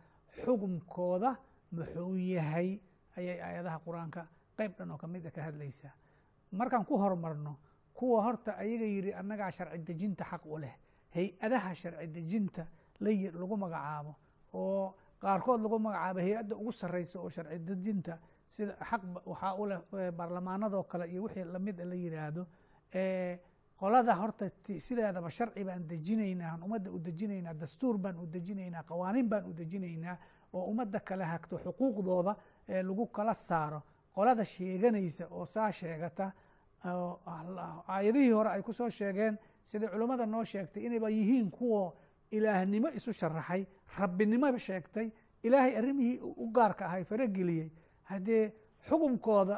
[0.45, 1.35] xukumkooda
[1.71, 2.79] muxuu yahay
[3.17, 4.21] ayay aayadaha qur'aanka
[4.57, 5.91] qeyb dhan oo ka mid a ka hadlaysaa.
[6.51, 7.55] Markaan ku horumarno
[7.93, 10.73] kuwa horta ayaga yidhi annagaa sharci dejinta xaq u leh
[11.15, 12.67] hay'adaha sharci dejinta
[12.99, 14.15] lagu magacaabo
[14.53, 19.79] oo qaarkood lagu magacaabo hay'adda ugu sarreysa oo sharci dejinta sida xaq waxaa u leh
[20.17, 22.45] baarlamaanadoo kale iyo wixii la mid la yidhaahdo
[23.79, 24.45] qolada horta
[24.79, 30.17] sideedaba sharci baan dejinaynaa ummadda u dejinaynaa dastuur baan u dejinaynaa qawaaniin baan u dejinaynaa
[30.53, 32.35] oo ummadda kala hagto xuquuqdooda
[32.69, 33.81] ee lagu kala saaro.
[34.15, 36.31] Qolada sheeganaysa oo saa sheegata
[37.87, 41.93] aayadihii hore ay ku soo sheegeen siday culummada noo sheegtay inayba yihiin kuwa
[42.31, 43.65] ilaahnimo isu sharaxay
[43.99, 45.07] rabbinimo sheegtay
[45.43, 47.69] ilaahay arrimihii u gaarka ahay farageliyey.
[48.03, 48.53] Haddee
[48.87, 49.55] xukunkooda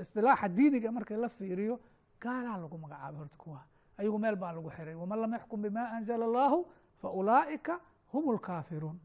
[0.00, 1.80] isdilaaxa diiniga markii la fiiriyo
[2.20, 3.60] gaalaa lagu magacaabay horta kuwa.
[3.98, 4.94] Ayagu meel baa lagu xiray.
[4.94, 6.66] Waman lam yaxkum bima anzala allahu
[7.00, 7.80] fa ulaa'ika
[8.12, 8.98] hum lkaafiruun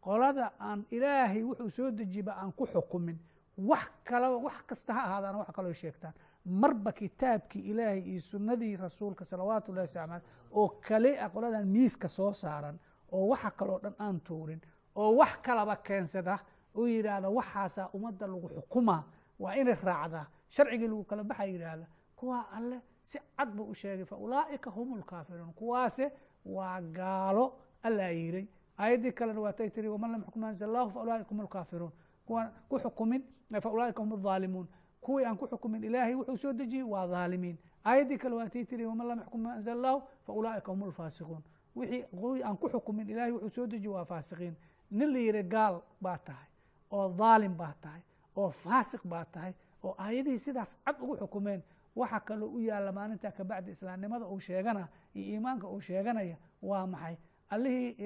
[0.00, 3.18] qolada aan ilaahay wuxuu soo dejiba aan ku xukumin.
[3.58, 9.24] Wax kalaba wax kasta ha ahaadaan wax kaloo sheegtaan marba kitaabkii ilaahay iyo sunnadii rasuulka
[9.24, 10.20] salawaatu ullahi wasalam
[10.52, 12.78] oo kale ah qoladan miiska soo saaran
[13.12, 14.60] oo waxa kaloo dhan aan tuurin
[14.94, 16.38] oo wax kalaba keensada
[16.74, 19.02] oo yidhaahda waxaasaa ummadda lagu xukumaa
[19.38, 20.26] waa inay raacdaa.
[20.48, 24.98] Sharcigii lagu kala baxa yidhaahda kuwaa alle si cad buu u sheegay fa ulaa'ika hum
[24.98, 26.12] lkaafiruun kuwaase
[26.44, 27.44] waa gaalo
[27.82, 28.46] allaa yiray
[28.78, 31.92] aayaddii kalena waatay tiri waman lam yaxkum anzal allahu fa ulaa'ika hum lkaafiruun
[32.26, 33.22] kuwaan ku xukumin
[33.62, 34.68] fa ulaa'ika hum alظaalimuun
[35.06, 39.06] kuwii aan ku xukumin ilaahay wuxuu soo dejiyey waa dhaalimiin aayaddii kale waatay tiri waman
[39.08, 41.42] lam yaxkum ma anzal allahu fa ulaa'ika hum alfaasiquun
[41.76, 44.54] wixii kuwii aan ku xukumin ilaahay wuxuu soo dejiyey waa faasiqiin.
[44.90, 46.48] Nin la yihi gaal baa tahay
[46.90, 48.02] oo dhaalim baa tahay
[48.36, 51.62] oo faasiq baa tahay oo aayadihii sidaas cad ugu xukumeen.
[51.96, 57.16] Waxa kaloo u yaalla maalintaa kabacdi islaamnimada uu sheegana iyo iimaanka uu sheeganaya waa maxay?
[57.50, 57.96] Allihii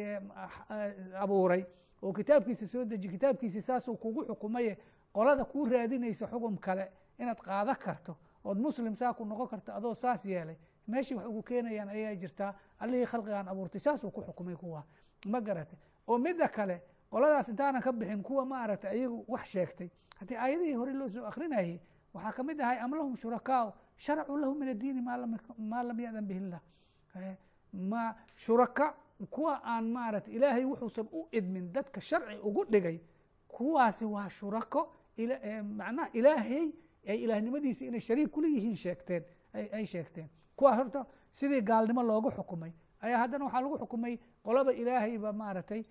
[1.21, 1.65] abuuray
[2.03, 4.79] oo kitaabkiisa soo deji kitaabkiisa saasuu kugu xukumaye
[5.19, 6.85] qolada kuu raadinaysa xugum kale
[7.19, 8.13] inaad qaado karto
[8.45, 10.57] ood muslim saa ku noqon karto adoo saas yeelay.
[10.87, 13.81] Meeshii wax ugu keenayaan ayaa jirtaa allihii khalqigan abuurtay.
[13.81, 14.85] Saasuu ku xukumay kuwa.
[15.27, 19.91] Ma garatay oo midda kale qoladaas intaanan ka bixin kuwa ma aragtay ayagu wax sheegtay.
[20.21, 21.81] Haddii aayadihii hore loo soo akrinayay
[22.15, 23.17] waxaa ka mid ahay am lahum
[23.99, 26.61] sharacuu lahu min addiini maa lam yadan bihi illah
[27.73, 28.95] ma shuraka
[29.31, 33.01] kuwa aan maaragtay ilaahay wuxuusan u idmin dadka sharci ugu dhigay
[33.49, 34.93] kuwaasi waa shurako
[35.27, 36.73] macnaha ilaahay
[37.09, 40.29] ay ilaahnimadiisa inay shariik kula yihiin sheegteen ay sheegteen.
[40.57, 42.73] Kuwa horta sidii gaalnimo loogu xukumay.
[43.01, 45.85] Ayaa haddana waxaa lagu xukumay qolaba ilaahayba maaragtay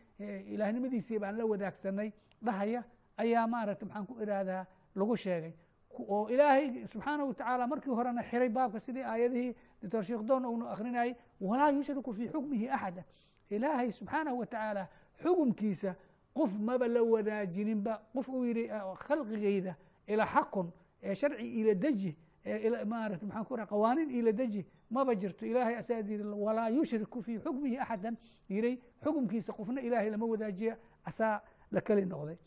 [0.54, 2.12] ilaahnimadiisii baan la wadaagsanay
[2.44, 2.84] dhahaya
[3.18, 5.54] ayaa maaragtay maxaan ku irahdaa lagu sheegay.
[5.98, 11.16] Oo ilaahay subxaanahu watacaala markii horena xiray baabka sidii aayadihii doctor sheekh doon uunu akrinayay
[11.42, 13.04] walaa yushriku fii xukmihi axada.
[13.50, 14.88] Ilaahay subxaanahu watacaala
[15.24, 15.96] xukumkiisa
[16.38, 18.68] qof maba la wadaajinin,ba qof uu yihi
[19.08, 19.76] khalqigayda
[20.08, 20.72] ila xakun
[21.14, 22.12] sharci ila deji
[22.86, 27.40] maarata maxaan ku raha qawaaniin ila deji maba jirto ilaahay asaa yiri walaa yushriku fii
[27.40, 28.16] xukmihi axadan.
[28.50, 32.38] Yiray xukumkiisa qofna ilaahay lama wadaajiya asaa la keli noqday.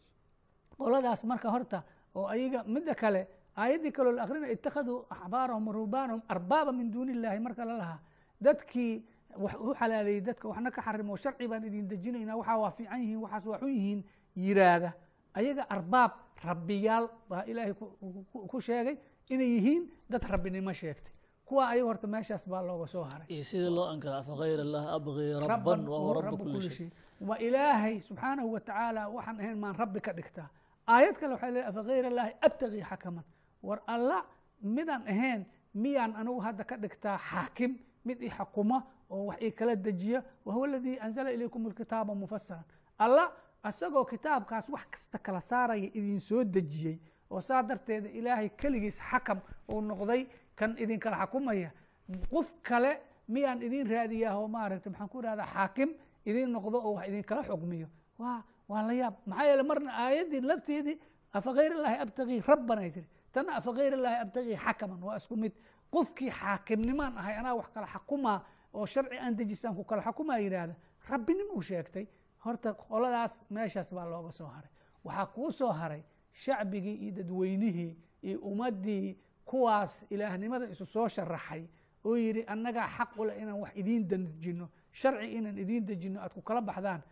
[0.78, 1.82] Qoladaas marka horta
[2.14, 7.38] oo ayaga midda kale aayaddii kaloo la akrinaya ittakhaduu axbaarahum ruhbaanahum arbaaba min duuni illahi
[7.40, 8.00] marka la lahaa
[8.40, 9.04] dadkii
[9.36, 13.46] u xalaaleeyey dadka waxna ka xarimo sharci baan idin dejinaynaa waxaa waa fiican yihiin waxaas
[13.46, 14.04] waa xun yihiin
[14.36, 14.92] yiraahda.
[15.34, 16.12] Ayaga arbaab
[16.44, 17.74] rabbiyaal baa ilaahay
[18.50, 18.96] ku sheegay
[19.30, 21.12] inay yihiin dad rabbinimo sheegtay.
[21.44, 23.44] Kuwa ayaga horta meeshaas baa looga soo haray.
[23.44, 26.90] Sidii loo ankara afagayr allah abgii rabban wahuwa rabu kuli shay.
[27.20, 30.48] waa ilaahay subxaanahu watacaala waxaan ahayn maan rabbi ka dhigtaa.
[30.88, 33.24] Aayad kale waxay leedahay afagayr allahi abtagii xakaman.
[33.62, 34.24] War alla
[34.62, 39.76] midaan ahayn miyaan anigu hadda ka dhigtaa xaakim mid i xakuma oo wax ii kala
[39.76, 42.64] dejiya wahuwa aladii anzala ilaykum alkitaaba mufasaran
[42.98, 43.32] alla
[43.68, 46.98] isagoo kitaabkaas wax kasta kala saaraya idin soo dejiyey
[47.30, 51.70] oo saa darteeda ilaahay keligiis xakam uu noqday kan idinkala xakumaya.
[52.30, 55.90] Qof kale miyaan idin raadiyaa oo maaragtay maxaan ku irahdaa xaakim
[56.26, 59.14] idin noqdo oo wax idinkala xukmiyo waa waa la yaab.
[59.26, 60.96] Maxaa yeele marna aayaddii lafteedii
[61.32, 63.08] afagayr illaahi abtagii rabban ay tiri.
[63.32, 65.52] Tanna afagayr illaahi abtagii xakaman waa isku mid.
[65.90, 68.38] Qofkii xaakimnimaan ahay anaa wax kala xakumaa
[68.74, 70.74] oo sharci aan dejisaan ku kala xakumaa yidhaahda
[71.08, 72.06] rabbinimuu sheegtay
[72.44, 74.70] horta qoladaas meeshaas baa looga soo haray.
[75.04, 76.02] Waxaa kuu soo haray
[76.32, 81.64] shacbigii iyo dadweynihii iyo ummaddii kuwaas ilaahnimada isu soo sharaxay
[82.04, 86.42] oo yidhi annagaa xaq ule inaan wax idiin dejino sharci inaan idiin dejino aad ku
[86.42, 87.02] kala baxdaan.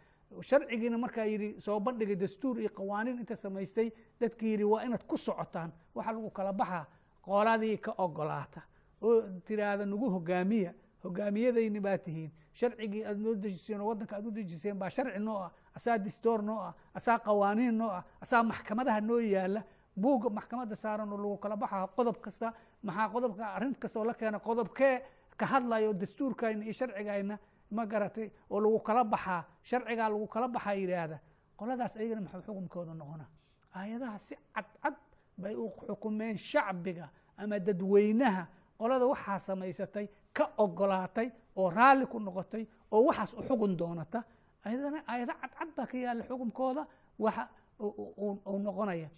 [0.40, 3.90] Sharcigiina markaa yidhi soo bandhigay dastuur iyo qawaaniin inta samaystay
[4.20, 6.86] dadkii yidhi waa inaad ku socotaan waxa lagu kala baxaa
[7.22, 8.60] qoladii ka ogolaata
[9.02, 12.30] oo tiraahda nagu hogaamiya hogaamiyadayni baa tihiin.
[12.52, 16.42] Sharcigii aad noo dejiseen oo waddanka aad u dejiseen baa sharci noo ah asaa distoor
[16.42, 19.62] noo ah asaa qawaaniin noo ah asaa maxkamadaha noo yaalla
[20.00, 24.38] buugga maxkamadda saaran oo lagu kala baxaa qodob kasta maxaa qodobka arrin kastoo la keena
[24.38, 25.02] qodobkee
[25.36, 27.38] ka hadlayo dastuurkayna iyo sharcigayna
[27.70, 31.18] ma garatay oo lagu kala baxaa sharcigaa lagu kala baxaa yidhaahda
[31.58, 33.26] qoladaas ayagana maxuu xukumkooda noqona?
[33.74, 34.94] Aayadaha si cadcad
[35.38, 38.46] bay u xukumeen shacbiga ama dadweynaha.
[38.78, 40.06] Qolada waxaa samaysatay
[40.38, 44.20] ka ogolaatay oo raalli ku noqotay oo waxaas u xugun doonata
[44.64, 46.82] ayadana ayada cadcad baa ka yaalla xukumkooda
[47.18, 47.42] waxa
[47.80, 49.08] uu noqonaya.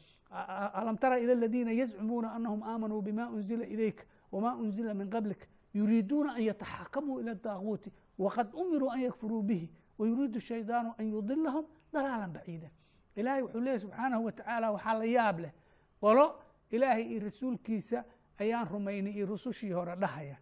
[0.81, 6.31] Alam tara ila aladiina yazcumuuna anahum aamanuu bima unzila ilayka wama unzila min qablika yuriiduuna
[6.39, 9.67] an yataxakamuu ila daaquuti waqad umiruu an yakfuruu bihi
[9.99, 12.69] wayuriidu shaydaanu an yudilahum dalaalan baciida.
[13.17, 15.53] Ilaahay wuxuu leeyay subxaanahu wa tacaala waxaa la yaab leh.
[16.01, 16.27] Qolo
[16.71, 18.05] ilaahay iyo rasuulkiisa
[18.39, 20.37] ayaan rumaynay iyo rusushii hore dhahaya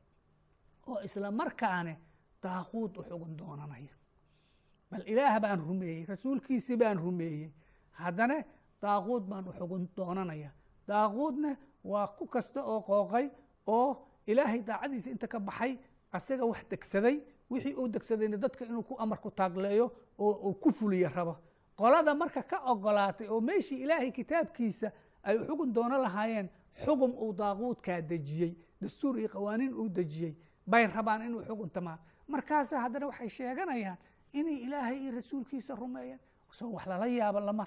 [0.90, 1.94] oo isla markaane
[2.42, 3.94] daaquud u xugun doonanaya.
[4.90, 7.51] Bal ilaah baan rumeeyey rasuulkiisii baan rumeeyey.
[8.01, 8.37] Haddana
[8.83, 10.51] daaquud baan u xugun doonanaya.
[10.88, 13.27] Daaquudna waa ku kasta oo qooqay
[13.66, 15.79] oo ilaahay daacadiisa inta ka baxay
[16.12, 17.16] asaga wax degsaday
[17.51, 19.87] wixii uu degsadayna dadka inuu ku amar ku taagleeyo
[20.18, 21.37] oo uu ku fuliyo rabo.
[21.77, 24.88] Qolada marka ka ogolaatay oo meeshii ilaahay kitaabkiisa
[25.22, 26.48] ay xugun doono lahaayeen
[26.85, 30.35] xugum uu daaquudkaa dejiyey dastuur iyo qawaaniin uu dejiyey
[30.70, 33.98] bay rabaan inuu xugun tamaan markaasa haddana waxay sheeganayaan
[34.33, 36.20] inay ilaahay iyo rasuulkiisa rumeeyeen
[36.59, 37.66] soo wax lala yaabo lama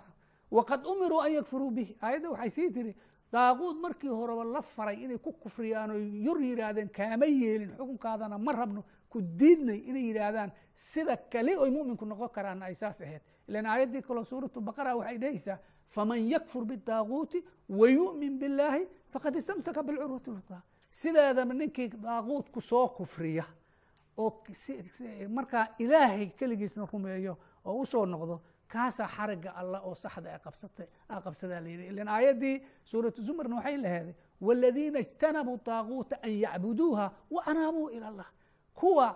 [0.51, 1.93] waqad umiruu an yakfuruu bihi.
[2.01, 2.95] Aayadda waxay sii tiri
[3.33, 8.51] daaquud markii horeba la faray inay ku kufriyaan oo yor yidhaahdeen kaama yeelin xukunkaadana ma
[8.51, 13.21] rabno ku diidnay inay yidhaahdaan sida kali oy muminku noqon karaana ay saas ahayd.
[13.47, 15.57] Ilan aayaddii kaloo suuratu baqara waxay dhehaysaa
[15.95, 18.83] faman yakfur bidaaquuti wayu'min billaahi
[19.13, 20.61] faqad istamsaka bilcurwati lwusqa
[20.91, 23.45] sideedaba ninkii daaquudku soo kufriya
[24.17, 24.43] oo
[25.29, 30.87] markaa ilaahay keligiisna rumeeyo oo u soo noqdo kaasaa xariga allah oo saxda qabsatay
[31.23, 31.87] qabsadaa la yidhi.
[31.87, 38.29] Ilan aayaddii suuratu zumarna waxay laheeday waaladiina ijtanabuu taaguuta an yacbuduuha wa anaabuu ila allah.
[38.73, 39.07] Kuwa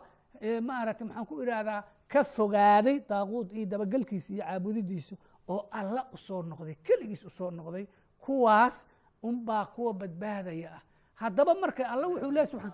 [0.62, 5.16] maaragtay maxaan ku idhaahdaa ka fogaaday daaquud iyo dabagelkiisa iyo caabudidiisa
[5.48, 7.86] oo alla u soo noqday keligiis u soo noqday
[8.20, 8.88] kuwaas
[9.24, 10.82] unbaa kuwa badbaadaya ah
[11.16, 12.74] haddaba marka alla wuxuu leey subaan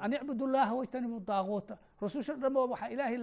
[0.00, 3.16] an icbudu llaha wajtanibu daaquuta rususha dhanba waxaa ilaahay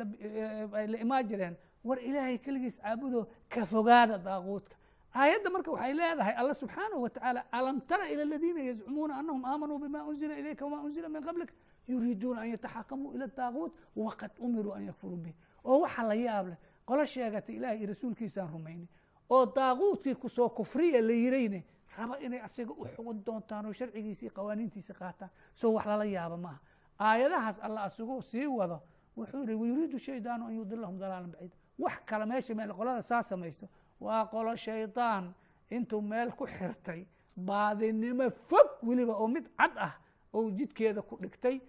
[0.80, 4.76] ay la imaan jireen war ilaahay keligiis caabudo ka fogaada daaquudka
[5.16, 9.80] aayadda marka waxay leedahay alla subxaanahu wa tacaala alam tara ila aladiina yazcumuuna anahum aamanuu
[9.80, 11.50] bima unzila ilayka wama unzila min qablik
[11.88, 15.34] yuriiduuna an yataxakamuu ila daaquut waqad umiruu an yakfuruu bih
[15.66, 18.88] oo waxaa la yaab leh qolo sheegatay ilahay iyo rasuulkiisaan rumaynay
[19.30, 21.64] oo daaquudkii ku soo kufriya la yirayne
[22.00, 25.32] raba inay asiga u xugun doontaan oo sharcigiisa iyo qawaaniintiisa qaataan.
[25.54, 26.60] Soo wax lala yaaba maaha.
[27.00, 28.78] Aayadahaas alla asigoo sii wado
[29.18, 33.66] wuxuu yihi wayuriidu shaydaanu an yudilahum dalaalan baciida wax kale meesha meel qolada saa samaysto.
[34.00, 35.34] Waa qolo shaydaan.
[35.72, 37.06] Intuu meel ku xirtay
[37.48, 39.94] baadinimo fog weliba oo mid cad ah
[40.34, 41.62] oo jidkeeda ku dhigtay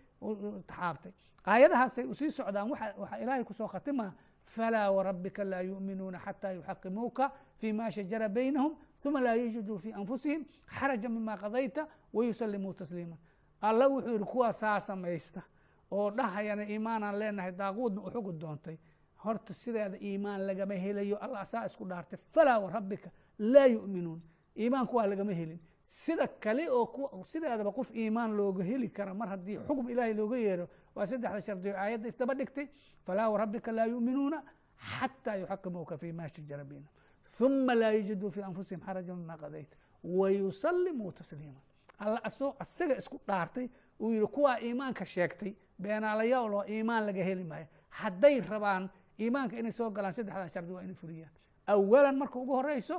[0.66, 1.12] taxaabtay.
[1.46, 2.70] Aayadahaasay u sii socdaan.
[2.70, 4.12] Waxaa ilaahay ku soo khatima
[4.44, 8.72] falaa warabbika laa yu'minuuna xataa yuxakimuuka fima shajara baynahum
[9.04, 10.44] uma laa yajiduu fi anfusihim
[10.78, 13.16] xaraja mima qadayta wayusalimuu tasliima
[13.60, 15.42] alla wuxuu yihi kuwaa saa samaysta
[15.90, 18.76] oo dhahayana iimaanaan leenahay daaquudna u doontay
[19.24, 24.20] horta sideeda iimaan lagama helayo alla saa isku dhaartay falaa warabbika laa yu'minuun
[24.58, 29.58] iimaanku waa lagama helin sida kale oo sideedaba qof iimaan looga heli kara mar haddii
[29.66, 32.66] xukm ilaahay looga yeero waa saddexda shardiyo aayadda isdaba dhigtay
[33.06, 34.38] falaa warabbika laa yu'minuuna
[34.98, 36.94] xataa yuxakimuuka fi ma shajara baynahum
[37.40, 39.76] ثuma laa yajiduu fi anfusihim xaraja mima qadayta
[40.18, 41.60] wayusalimuu tasliima
[41.98, 42.20] alla
[42.64, 43.66] asaga isku dhaartay
[44.00, 47.66] uu yihi kuwaa iimaanka sheegtay beenaalayaal oo iimaan laga heli maayo
[48.00, 51.32] hadday rabaan iimaanka inay soo galaan saddexdan shardi waa inay fuliyaan
[51.72, 52.96] awalan marka ugu horeyso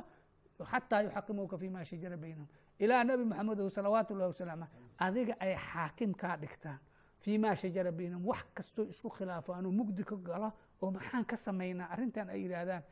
[0.72, 2.48] xataa yuxakimuuka fi ma shajara baynahum
[2.84, 4.66] ilaa nabi maxamedow salawaatu ullahi wasalaamu
[5.06, 6.80] adiga ay xaakim kaa dhigtaan
[7.24, 10.50] fii ma shajara baynahum wax kastoo isku khilaafaan oo mugdi ka galo
[10.82, 12.84] oo maxaan ka samaynaa arrintan ay yidhaahdaan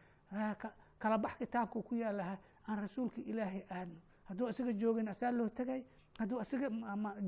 [1.00, 3.96] kala bax kitaabku ku yaalaha aan rasuulka ilaahay aadno.
[4.30, 5.82] Hadduu asiga joogin asaa loo tegay
[6.20, 6.70] hadduu asiga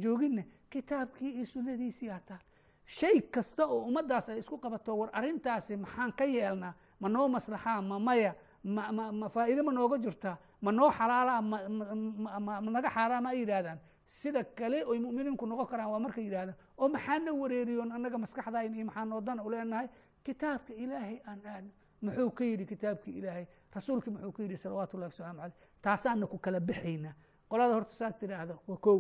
[0.04, 2.40] jooginne kitaabkii iyo sunadiisii hataan
[2.86, 7.82] shay kasta oo ummaddaas ay isku qabato war arrintaasi maxaan ka yeelnaa ma noo maslaxaa
[7.82, 13.80] ma maya ma faa'iide ma nooga jirtaa ma noo xalaalaa ma naga xaaraama ay yidhahdaan
[14.06, 18.86] sida kale oy mu'miniinku noqon karaan waa markay yidhahdaan oo maxaana wareeriyoon annaga maskaxdayn iyo
[18.86, 19.88] maxaan oodana u leenahay
[20.24, 23.46] kitaabka ilaahay aan aadno muxuu ka yidhi kitaabkii ilaahay?
[23.76, 27.14] Rasuulkii muxuu ka yidhi salawaatu ullahi wasalaamu caleyh taasaana ku kala baxaynaa
[27.50, 29.00] qolada horta saas tidhaahda waa kow.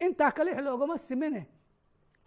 [0.00, 1.46] Intaa kale ix loogama simine.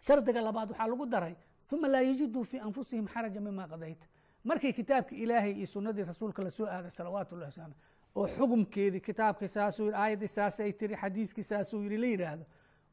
[0.02, 1.36] Shardiga labaad waxaa lagu daray
[1.72, 4.06] uma laa yajiduu fii anfusihim xaraja mima qadayta.
[4.44, 7.74] Markii kitaabki ilaahay iyo sunadii rasuulka la soo aaday salawaatu ullahi wasalam
[8.16, 12.46] oo xugumkeedii kitaabkii saasuu yidhi aayaddii saasay tiri xadiiskii saasuu yidhi la yidhaahdo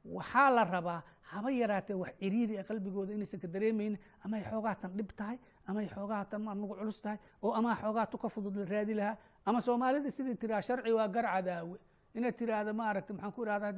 [0.04, 4.92] waxaa la rabaa haba yaraatee wax ciriiri ee qalbigooda inaysan ka dareemaynin ama ay xoogaatan
[4.96, 8.94] dhib tahay ama ay xoogaatan nagu culus tahay oo ama xoogaa tuka fudud la raadi
[8.94, 11.78] lahaa ama soomaalida sidii tiraa sharci waa gar cadaawe.
[12.14, 13.68] Inaad tiraahda maaragta maxaan ku irahda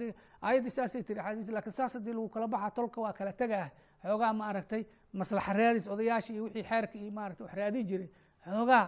[0.43, 3.69] aayaddii saasay tiri xadiis laakiin saas haddii lagu kala baxa tolka waa kala tegaah
[4.03, 8.09] xoogaa maaragtay maslaxa raadis odayaashii iyo wixii xeerka iyo maarata wax raadi jiray.
[8.47, 8.85] Xoogaa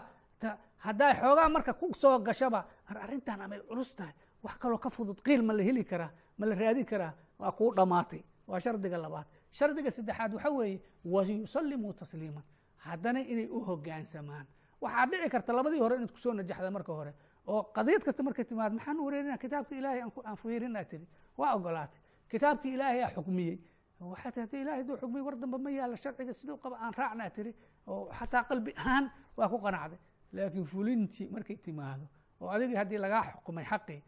[0.87, 5.43] hadday xoogaa marka ku soo gashaba arrintan amay culus tahay wax kaloo ka fudud qiil
[5.43, 9.27] ma la heli karaa ma la raadi karaa waa kuu dhammaatay waa shardiga labaad.
[9.51, 12.43] Shardiga saddexaad waxa weeye wayusalimuu tasliiman
[12.87, 14.47] haddana inay u hogaansamaan.
[14.83, 17.13] Waxaa dhici karta labadii hore inaad ku soo najaxda marka hore
[17.47, 21.07] oo qadiyad kasta markay timaad maxaan wareerina kitaabka ilaahay aan fiirina tiri.
[21.39, 22.01] Waa ogolaatay.
[22.31, 23.57] Kitaabkii ilaahay aa xukmiyey.
[24.01, 27.31] Waxaa tii haddii ilahay haduu xukmiyey war dambe ma yaalla sharciga siduu qaba aan raacnaa
[27.31, 27.55] tiri.
[27.87, 29.99] Oo xataa qalbi ahaan waa ku qanacday.
[30.33, 32.07] Laakiin fulintii markay timaado
[32.41, 34.01] oo adigii haddii lagaa xukumay xaqii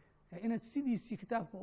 [0.45, 1.57] inaad sidiisii kitaabka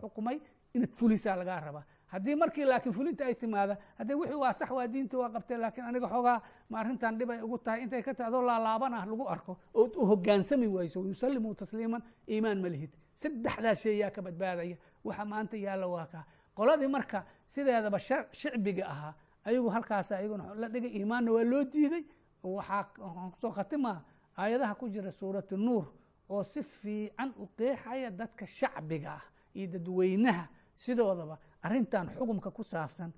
[0.00, 0.38] xukumay
[0.74, 4.86] inaad fulisaa lagaa rabaa haddii markii laakiin fulinta ay timaada haddii wixii waa sax waa
[4.86, 6.38] diinta waa qabtee laakiin aniga xoogaa
[6.70, 7.82] ma arrintan dhib ay ugu tahay.
[7.82, 12.60] Intay ka tahay adoo laalaaban ah lagu arko ood u hogaansami wayso yusallimuu tasliiman iimaan
[12.62, 12.90] ma lihid.
[13.14, 14.76] Saddexdaas shay yaa ka badbaadaya.
[15.04, 16.24] Waxa maanta yaalla waa kaa.
[16.54, 17.98] Qoladii marka sideedaba
[18.32, 22.04] shicbiga ahaa ayagu halkaas ayaguna la dhigay iimaanna waa loo diiday.
[22.42, 22.84] Waxaa
[23.30, 24.00] ku soo khatimaa
[24.36, 25.84] aayadaha ku jira suurati nuur
[26.30, 33.12] oo si fiican u qeexaya dadka shacbiga ah iyo dadweynaha sidoodaba arintan xukumka ku saabsan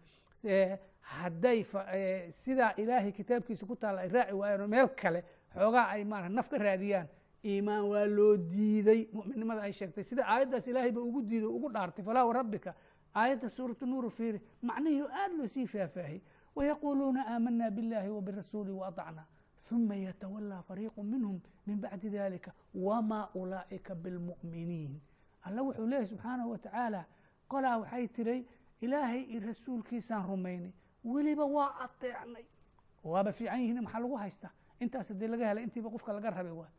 [1.01, 1.65] hadday
[2.31, 5.25] sidaa ilaahay kitaabkiisa ku taalla ay raaci waayeen oo meel kale
[5.55, 7.09] xoogaa ay maarata naf ka raadiyaan
[7.45, 9.09] iimaan waa loo diiday.
[9.13, 12.75] Mu'minnimada ay sheegtay sida aayaddaas ilaahay ba ugu diiday o ugu dhaartay falaa warabbika
[13.15, 16.23] aayadda suuratu nuuru fiiri macnihii aad loo sii faahfaahiyey
[16.57, 18.73] wayaquuluuna aamanaa biاllaahi wa birasuuli
[19.73, 25.01] uma yatawalaa fariiqu minhum min bacdi dalika wamaa ulaa'ika bilmu'miniin
[25.43, 26.59] allah wuxuu leeyahy subxaanahu wa
[27.53, 28.41] qolaa waxay tiray
[28.85, 30.73] ilaahay iyo rasuulkiisaan rumaynay
[31.05, 32.45] weliba waa adeecnay
[33.05, 34.51] waaba fiican yihiin maxaa lagu haystaa?
[34.81, 36.71] Intaas haddii laga helay intiiba qofka laga rabay waa.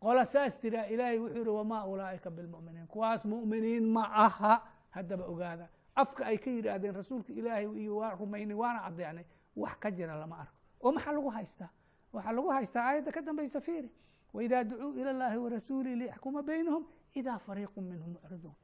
[0.00, 2.86] Qola saas tiraa ilaahay wuxuu yihi wamaa ulaa'ika bilmu'miniin.
[2.86, 4.52] Kuwaas mu'miniin ma aha
[4.90, 5.68] haddaba ogaada.
[5.94, 9.24] Afka ay ka yidhaahdeen rasuulka ilaahay iyo waa rumaynay waana adeecnay
[9.56, 10.56] wax ka jira lama arko.
[10.80, 11.68] Oo maxaa lagu haystaa?
[12.12, 13.90] Waxaa lagu haystaa aayadda ka dambaysa fiiri.
[14.34, 18.54] Waidaa ducuu ila llahi warasuulihi liyaxkuma baynahum idaa fariiqu minhum mucriduun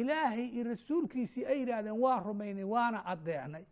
[0.00, 3.64] ilaahay iyo rasuulkiisii ay yidhaahdeen waa rumaynay waana adeecnay.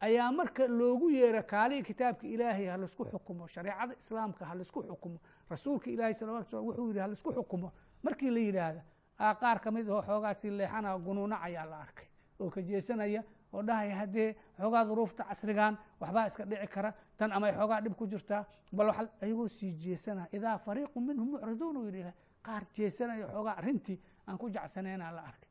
[0.00, 3.46] Ayaa marka loogu yeera kaaliga kitaabka ilaahay ha la isku xukumo.
[3.48, 5.18] Shareecada islaamka ha la isku xukumo.
[5.50, 7.72] Rasuulka ilahay salawatu slam wuxuu yidhi ha la isku xukumo.
[8.02, 8.82] Markii la yidhaahda
[9.18, 12.06] aa qaar ka mid oo xoogaasi leexana gunuunac ayaa la arkay
[12.40, 13.22] oo ka jeesanaya
[13.52, 18.06] oo dhahaya haddee xoogaa duruufta casrigan waxbaa iska dhici kara tan amay xoogaa dhib ku
[18.06, 22.12] jirtaa bal ayagoo sii jeesanaya idaa fariiqu minhum mucriduun uu yidhi
[22.42, 23.98] qaar jeesanaya xoogaa arrintii
[24.28, 25.45] aan ku jacsanayna la arkay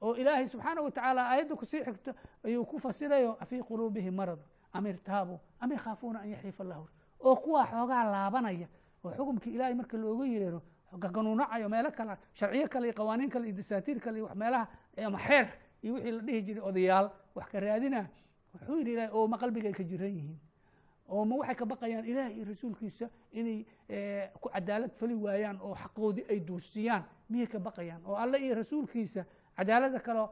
[0.00, 4.42] oo ilaahay subxaanaه wa tacaala aayadda ku sii xigto ayuu ku fasirayo afii quluubihi maradu
[4.72, 6.86] am irtaabuu am yakhaafuuna an yaxiifa lahu.
[7.20, 8.68] oo kuwaa xoogaa laabanaya
[9.04, 10.62] oo xukumkii ilaahay marka looga yeero
[10.98, 14.66] gaganuunacayo meelo kale sharciyo kale iyo qawaaniin kale iyo dasaatiir kale iyo meelaha
[15.06, 15.48] ama xeer
[15.82, 18.06] iyo wixii la dhihi jiray odayaal wax ka raadina
[18.54, 20.38] wuxuu yidhi ilahay oo ma qalbigay ka jiran yihiin?
[21.08, 23.64] Oo ma waxay ka baqayaan ilaah iyo rasuulkiisa inay
[24.40, 28.02] ku cadaalad fali waayaan oo xaqoodii ay duursiyaan miyay ka baqayaan?
[28.06, 29.24] Oo alle iyo rasuulkiisa
[29.60, 30.26] cadaalada kaleo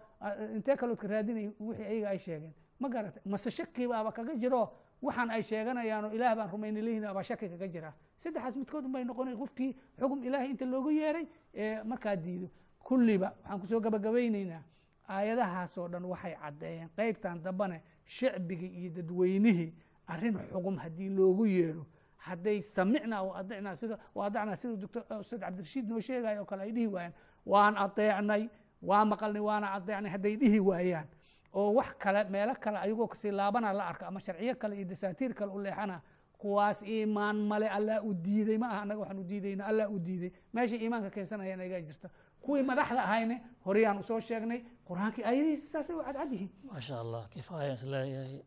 [0.56, 2.54] intee kalood ka raadinay wixii ayaga ay sheegeen.
[2.80, 4.62] Ma garatay mase shakibaaba kaga jiro?
[5.02, 9.04] Waxaan ay sheeganayaan oo ilaah baan rumayna lehin abaa shaki kaga jiraa saddexaas midkood unbay
[9.04, 9.70] noqonay qofkii
[10.00, 12.48] xugum ilaahay inta loogu yeeray ee markaa diido.
[12.82, 14.62] Kulliba waxaan ku soo gabagabayneynaa
[15.08, 19.72] aayadahaasoo dhan waxay caddeeyeen qeybtan dambane shacbigii iyo dadweynihii
[20.06, 21.86] arrin xugum haddii loogu yeero.
[22.16, 26.72] Hadday samicnaa wa adecnaa sida adacnaa sida doctor ustaad cabdirashiid noo sheegayo oo kale ay
[26.72, 27.14] dhihi waayaan
[27.46, 28.48] waan adeecnay
[28.82, 31.06] waa maqalnay waana adeecnay hadday dhihi waayaan.
[31.54, 34.84] Oo wax kale meelo kale ayagoo ka sii laabana la arka ama sharciyo kale iyo
[34.84, 36.00] dasaatiir kale u leexana
[36.38, 40.30] kuwaas iimaan male allaa u diiday ma aha annaga waxaan u diidayna allaa u diiday.
[40.52, 42.08] Meesha iimaanka keensanayaan ayagaa jirta.
[42.40, 46.50] Kuwii madaxda ahayne horeyaan u soo sheegnay qur'aankii aayadihiisa saasay u cadcad yihiin.
[46.64, 48.38] Maasha allah kifaayaan is leeyahay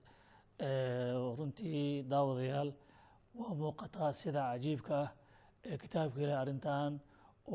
[1.38, 2.71] runtii daawadayaal
[3.36, 5.09] waa muuqataa sida cajiibka ah
[5.65, 6.99] ee kitaabka ilahi arrintan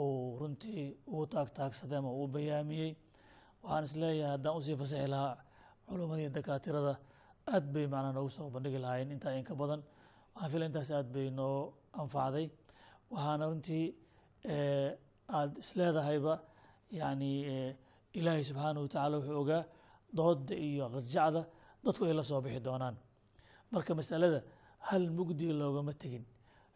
[0.02, 2.90] uu runtii ugu taagtaagsaday ama uu bayaamiyey
[3.62, 5.34] waxaan is leeyahay haddaan u sii fasaxi lahaa
[5.88, 6.94] culumadii dakaatirada
[7.54, 9.80] aad bay macnaa noogu soo bandhigi lahaayeen intaa in ka badan.
[10.34, 11.56] Waxaan fila intaas aad bay noo
[12.02, 12.46] anfacday.
[13.12, 13.84] Waxaana runtii
[15.38, 16.34] aad isleedahayba
[17.00, 17.30] yani
[18.18, 19.62] ilaahay subxaanahu watacala wuxuu ogaa
[20.18, 21.40] dooda iyo qarjacda
[21.84, 22.96] dadku ay la soo bixi doonaan.
[23.72, 24.38] Marka masalada
[24.88, 26.24] hal mugdi loogama tegin.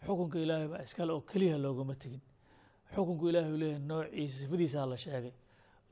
[0.04, 2.22] Xukunka ilaahay baa iskale oo keliya loogama tegin
[2.94, 5.32] xukunku ilahi u leeyahay noociisa sifadiisaa la sheegay.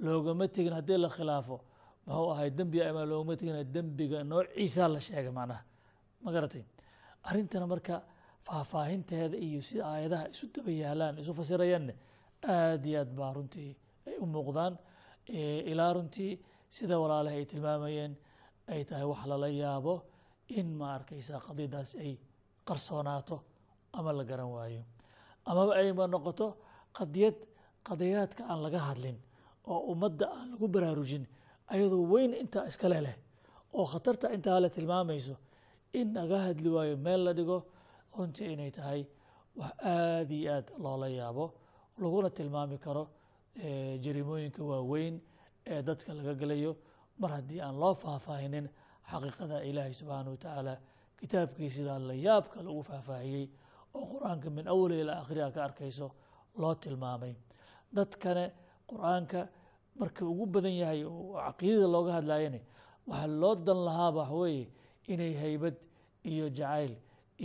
[0.05, 1.57] Loogama tegin haddii la khilaafo
[2.07, 5.63] muxuu ahay dembi ama loogama tegin dembiga noociisaa la sheegay macnaha.
[6.23, 6.65] Ma garatay?
[7.29, 7.95] Arrintana marka
[8.47, 11.95] faahfaahinteeda iyo sida aayadaha isu daba yaalaan isu fasirayaanne
[12.55, 13.71] aad iyo aad baa runtii
[14.09, 14.75] ay u muuqdaan.
[15.71, 16.33] Ilaa runtii
[16.77, 18.13] sida walaalaha ay tilmaamayeen
[18.73, 19.95] ay tahay wax lala yaabo
[20.59, 22.13] in ma arkaysa qadiyadaas ay
[22.69, 23.37] qarsoonaato
[23.93, 24.83] ama la garan waayo.
[25.51, 26.47] Amaba ayma noqoto
[26.99, 27.37] qadiyad
[27.89, 29.17] qadiyaadka aan laga hadlin
[29.73, 31.25] oo ummadda aan lagu baraarujin
[31.73, 33.17] ayadoo weyn intaa iskale leh
[33.79, 35.35] oo khatarta intaa le tilmaamayso
[36.01, 37.59] in laga hadli waayo meel la dhigo
[38.17, 39.01] runtii inay tahay
[39.61, 41.45] wax aad iyo aad loola yaabo
[42.03, 43.05] laguna tilmaami karo
[44.05, 45.15] jarimooyinka waaweyn
[45.73, 46.73] ee dadka laga gelayo
[47.21, 48.67] mar haddii aan loo faahfaahinin
[49.11, 50.75] xaqiiqada ilaahay subxaana watacaala
[51.21, 53.47] kitaabkii sidaa la yaabka lagu faahfaahiyey
[53.97, 56.07] oo qur'aanka min awali ilaa akhriha ka arkayso
[56.61, 57.35] loo tilmaamay.
[57.97, 58.45] Dadkane
[58.91, 59.41] qur'aanka
[60.01, 62.61] marka ugu badan yahay oo caqiidada looga hadlayane
[63.09, 64.65] waxaa loo dan lahaaba waxweeye
[65.13, 65.77] inay haybad
[66.31, 66.93] iyo jacayl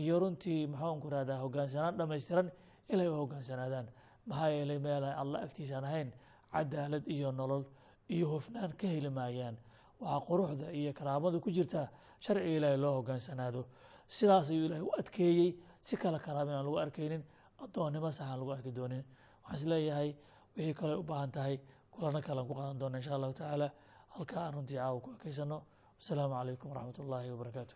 [0.02, 2.48] iyo runtii maxaanku rahdaa hogaansanaan dhamaystiran
[2.94, 3.88] ilay u hogaansanaadaan
[4.30, 6.10] maxaa yeelay meelaha allah agtiisaan ahayn
[6.54, 7.64] cadaalad iyo nolol
[8.14, 9.56] iyo hofnaan ka heli maayaan.
[10.02, 11.88] Waxaa quruxda iyo karaamada ku jirtaa
[12.26, 13.62] sharciga ilaahay loo hogaansanaado
[14.16, 15.52] sidaas ayuu ilaahay u adkeeyey.
[15.88, 17.24] Si kale karaama inaan lagu arkaynin
[17.64, 19.04] addoonnimo saxaan lagu arki doonin
[19.44, 20.10] waxaan is leeyahay
[20.56, 21.56] wixii kale u baahan tahay
[21.94, 23.68] kulano kalean ku qaadan doona insha allahu tacaala.
[24.16, 25.58] Halka aan runtii caawa ku ekeysano
[26.00, 27.76] wasalaamu calaykum waraxmat ullaahi wabarakaatu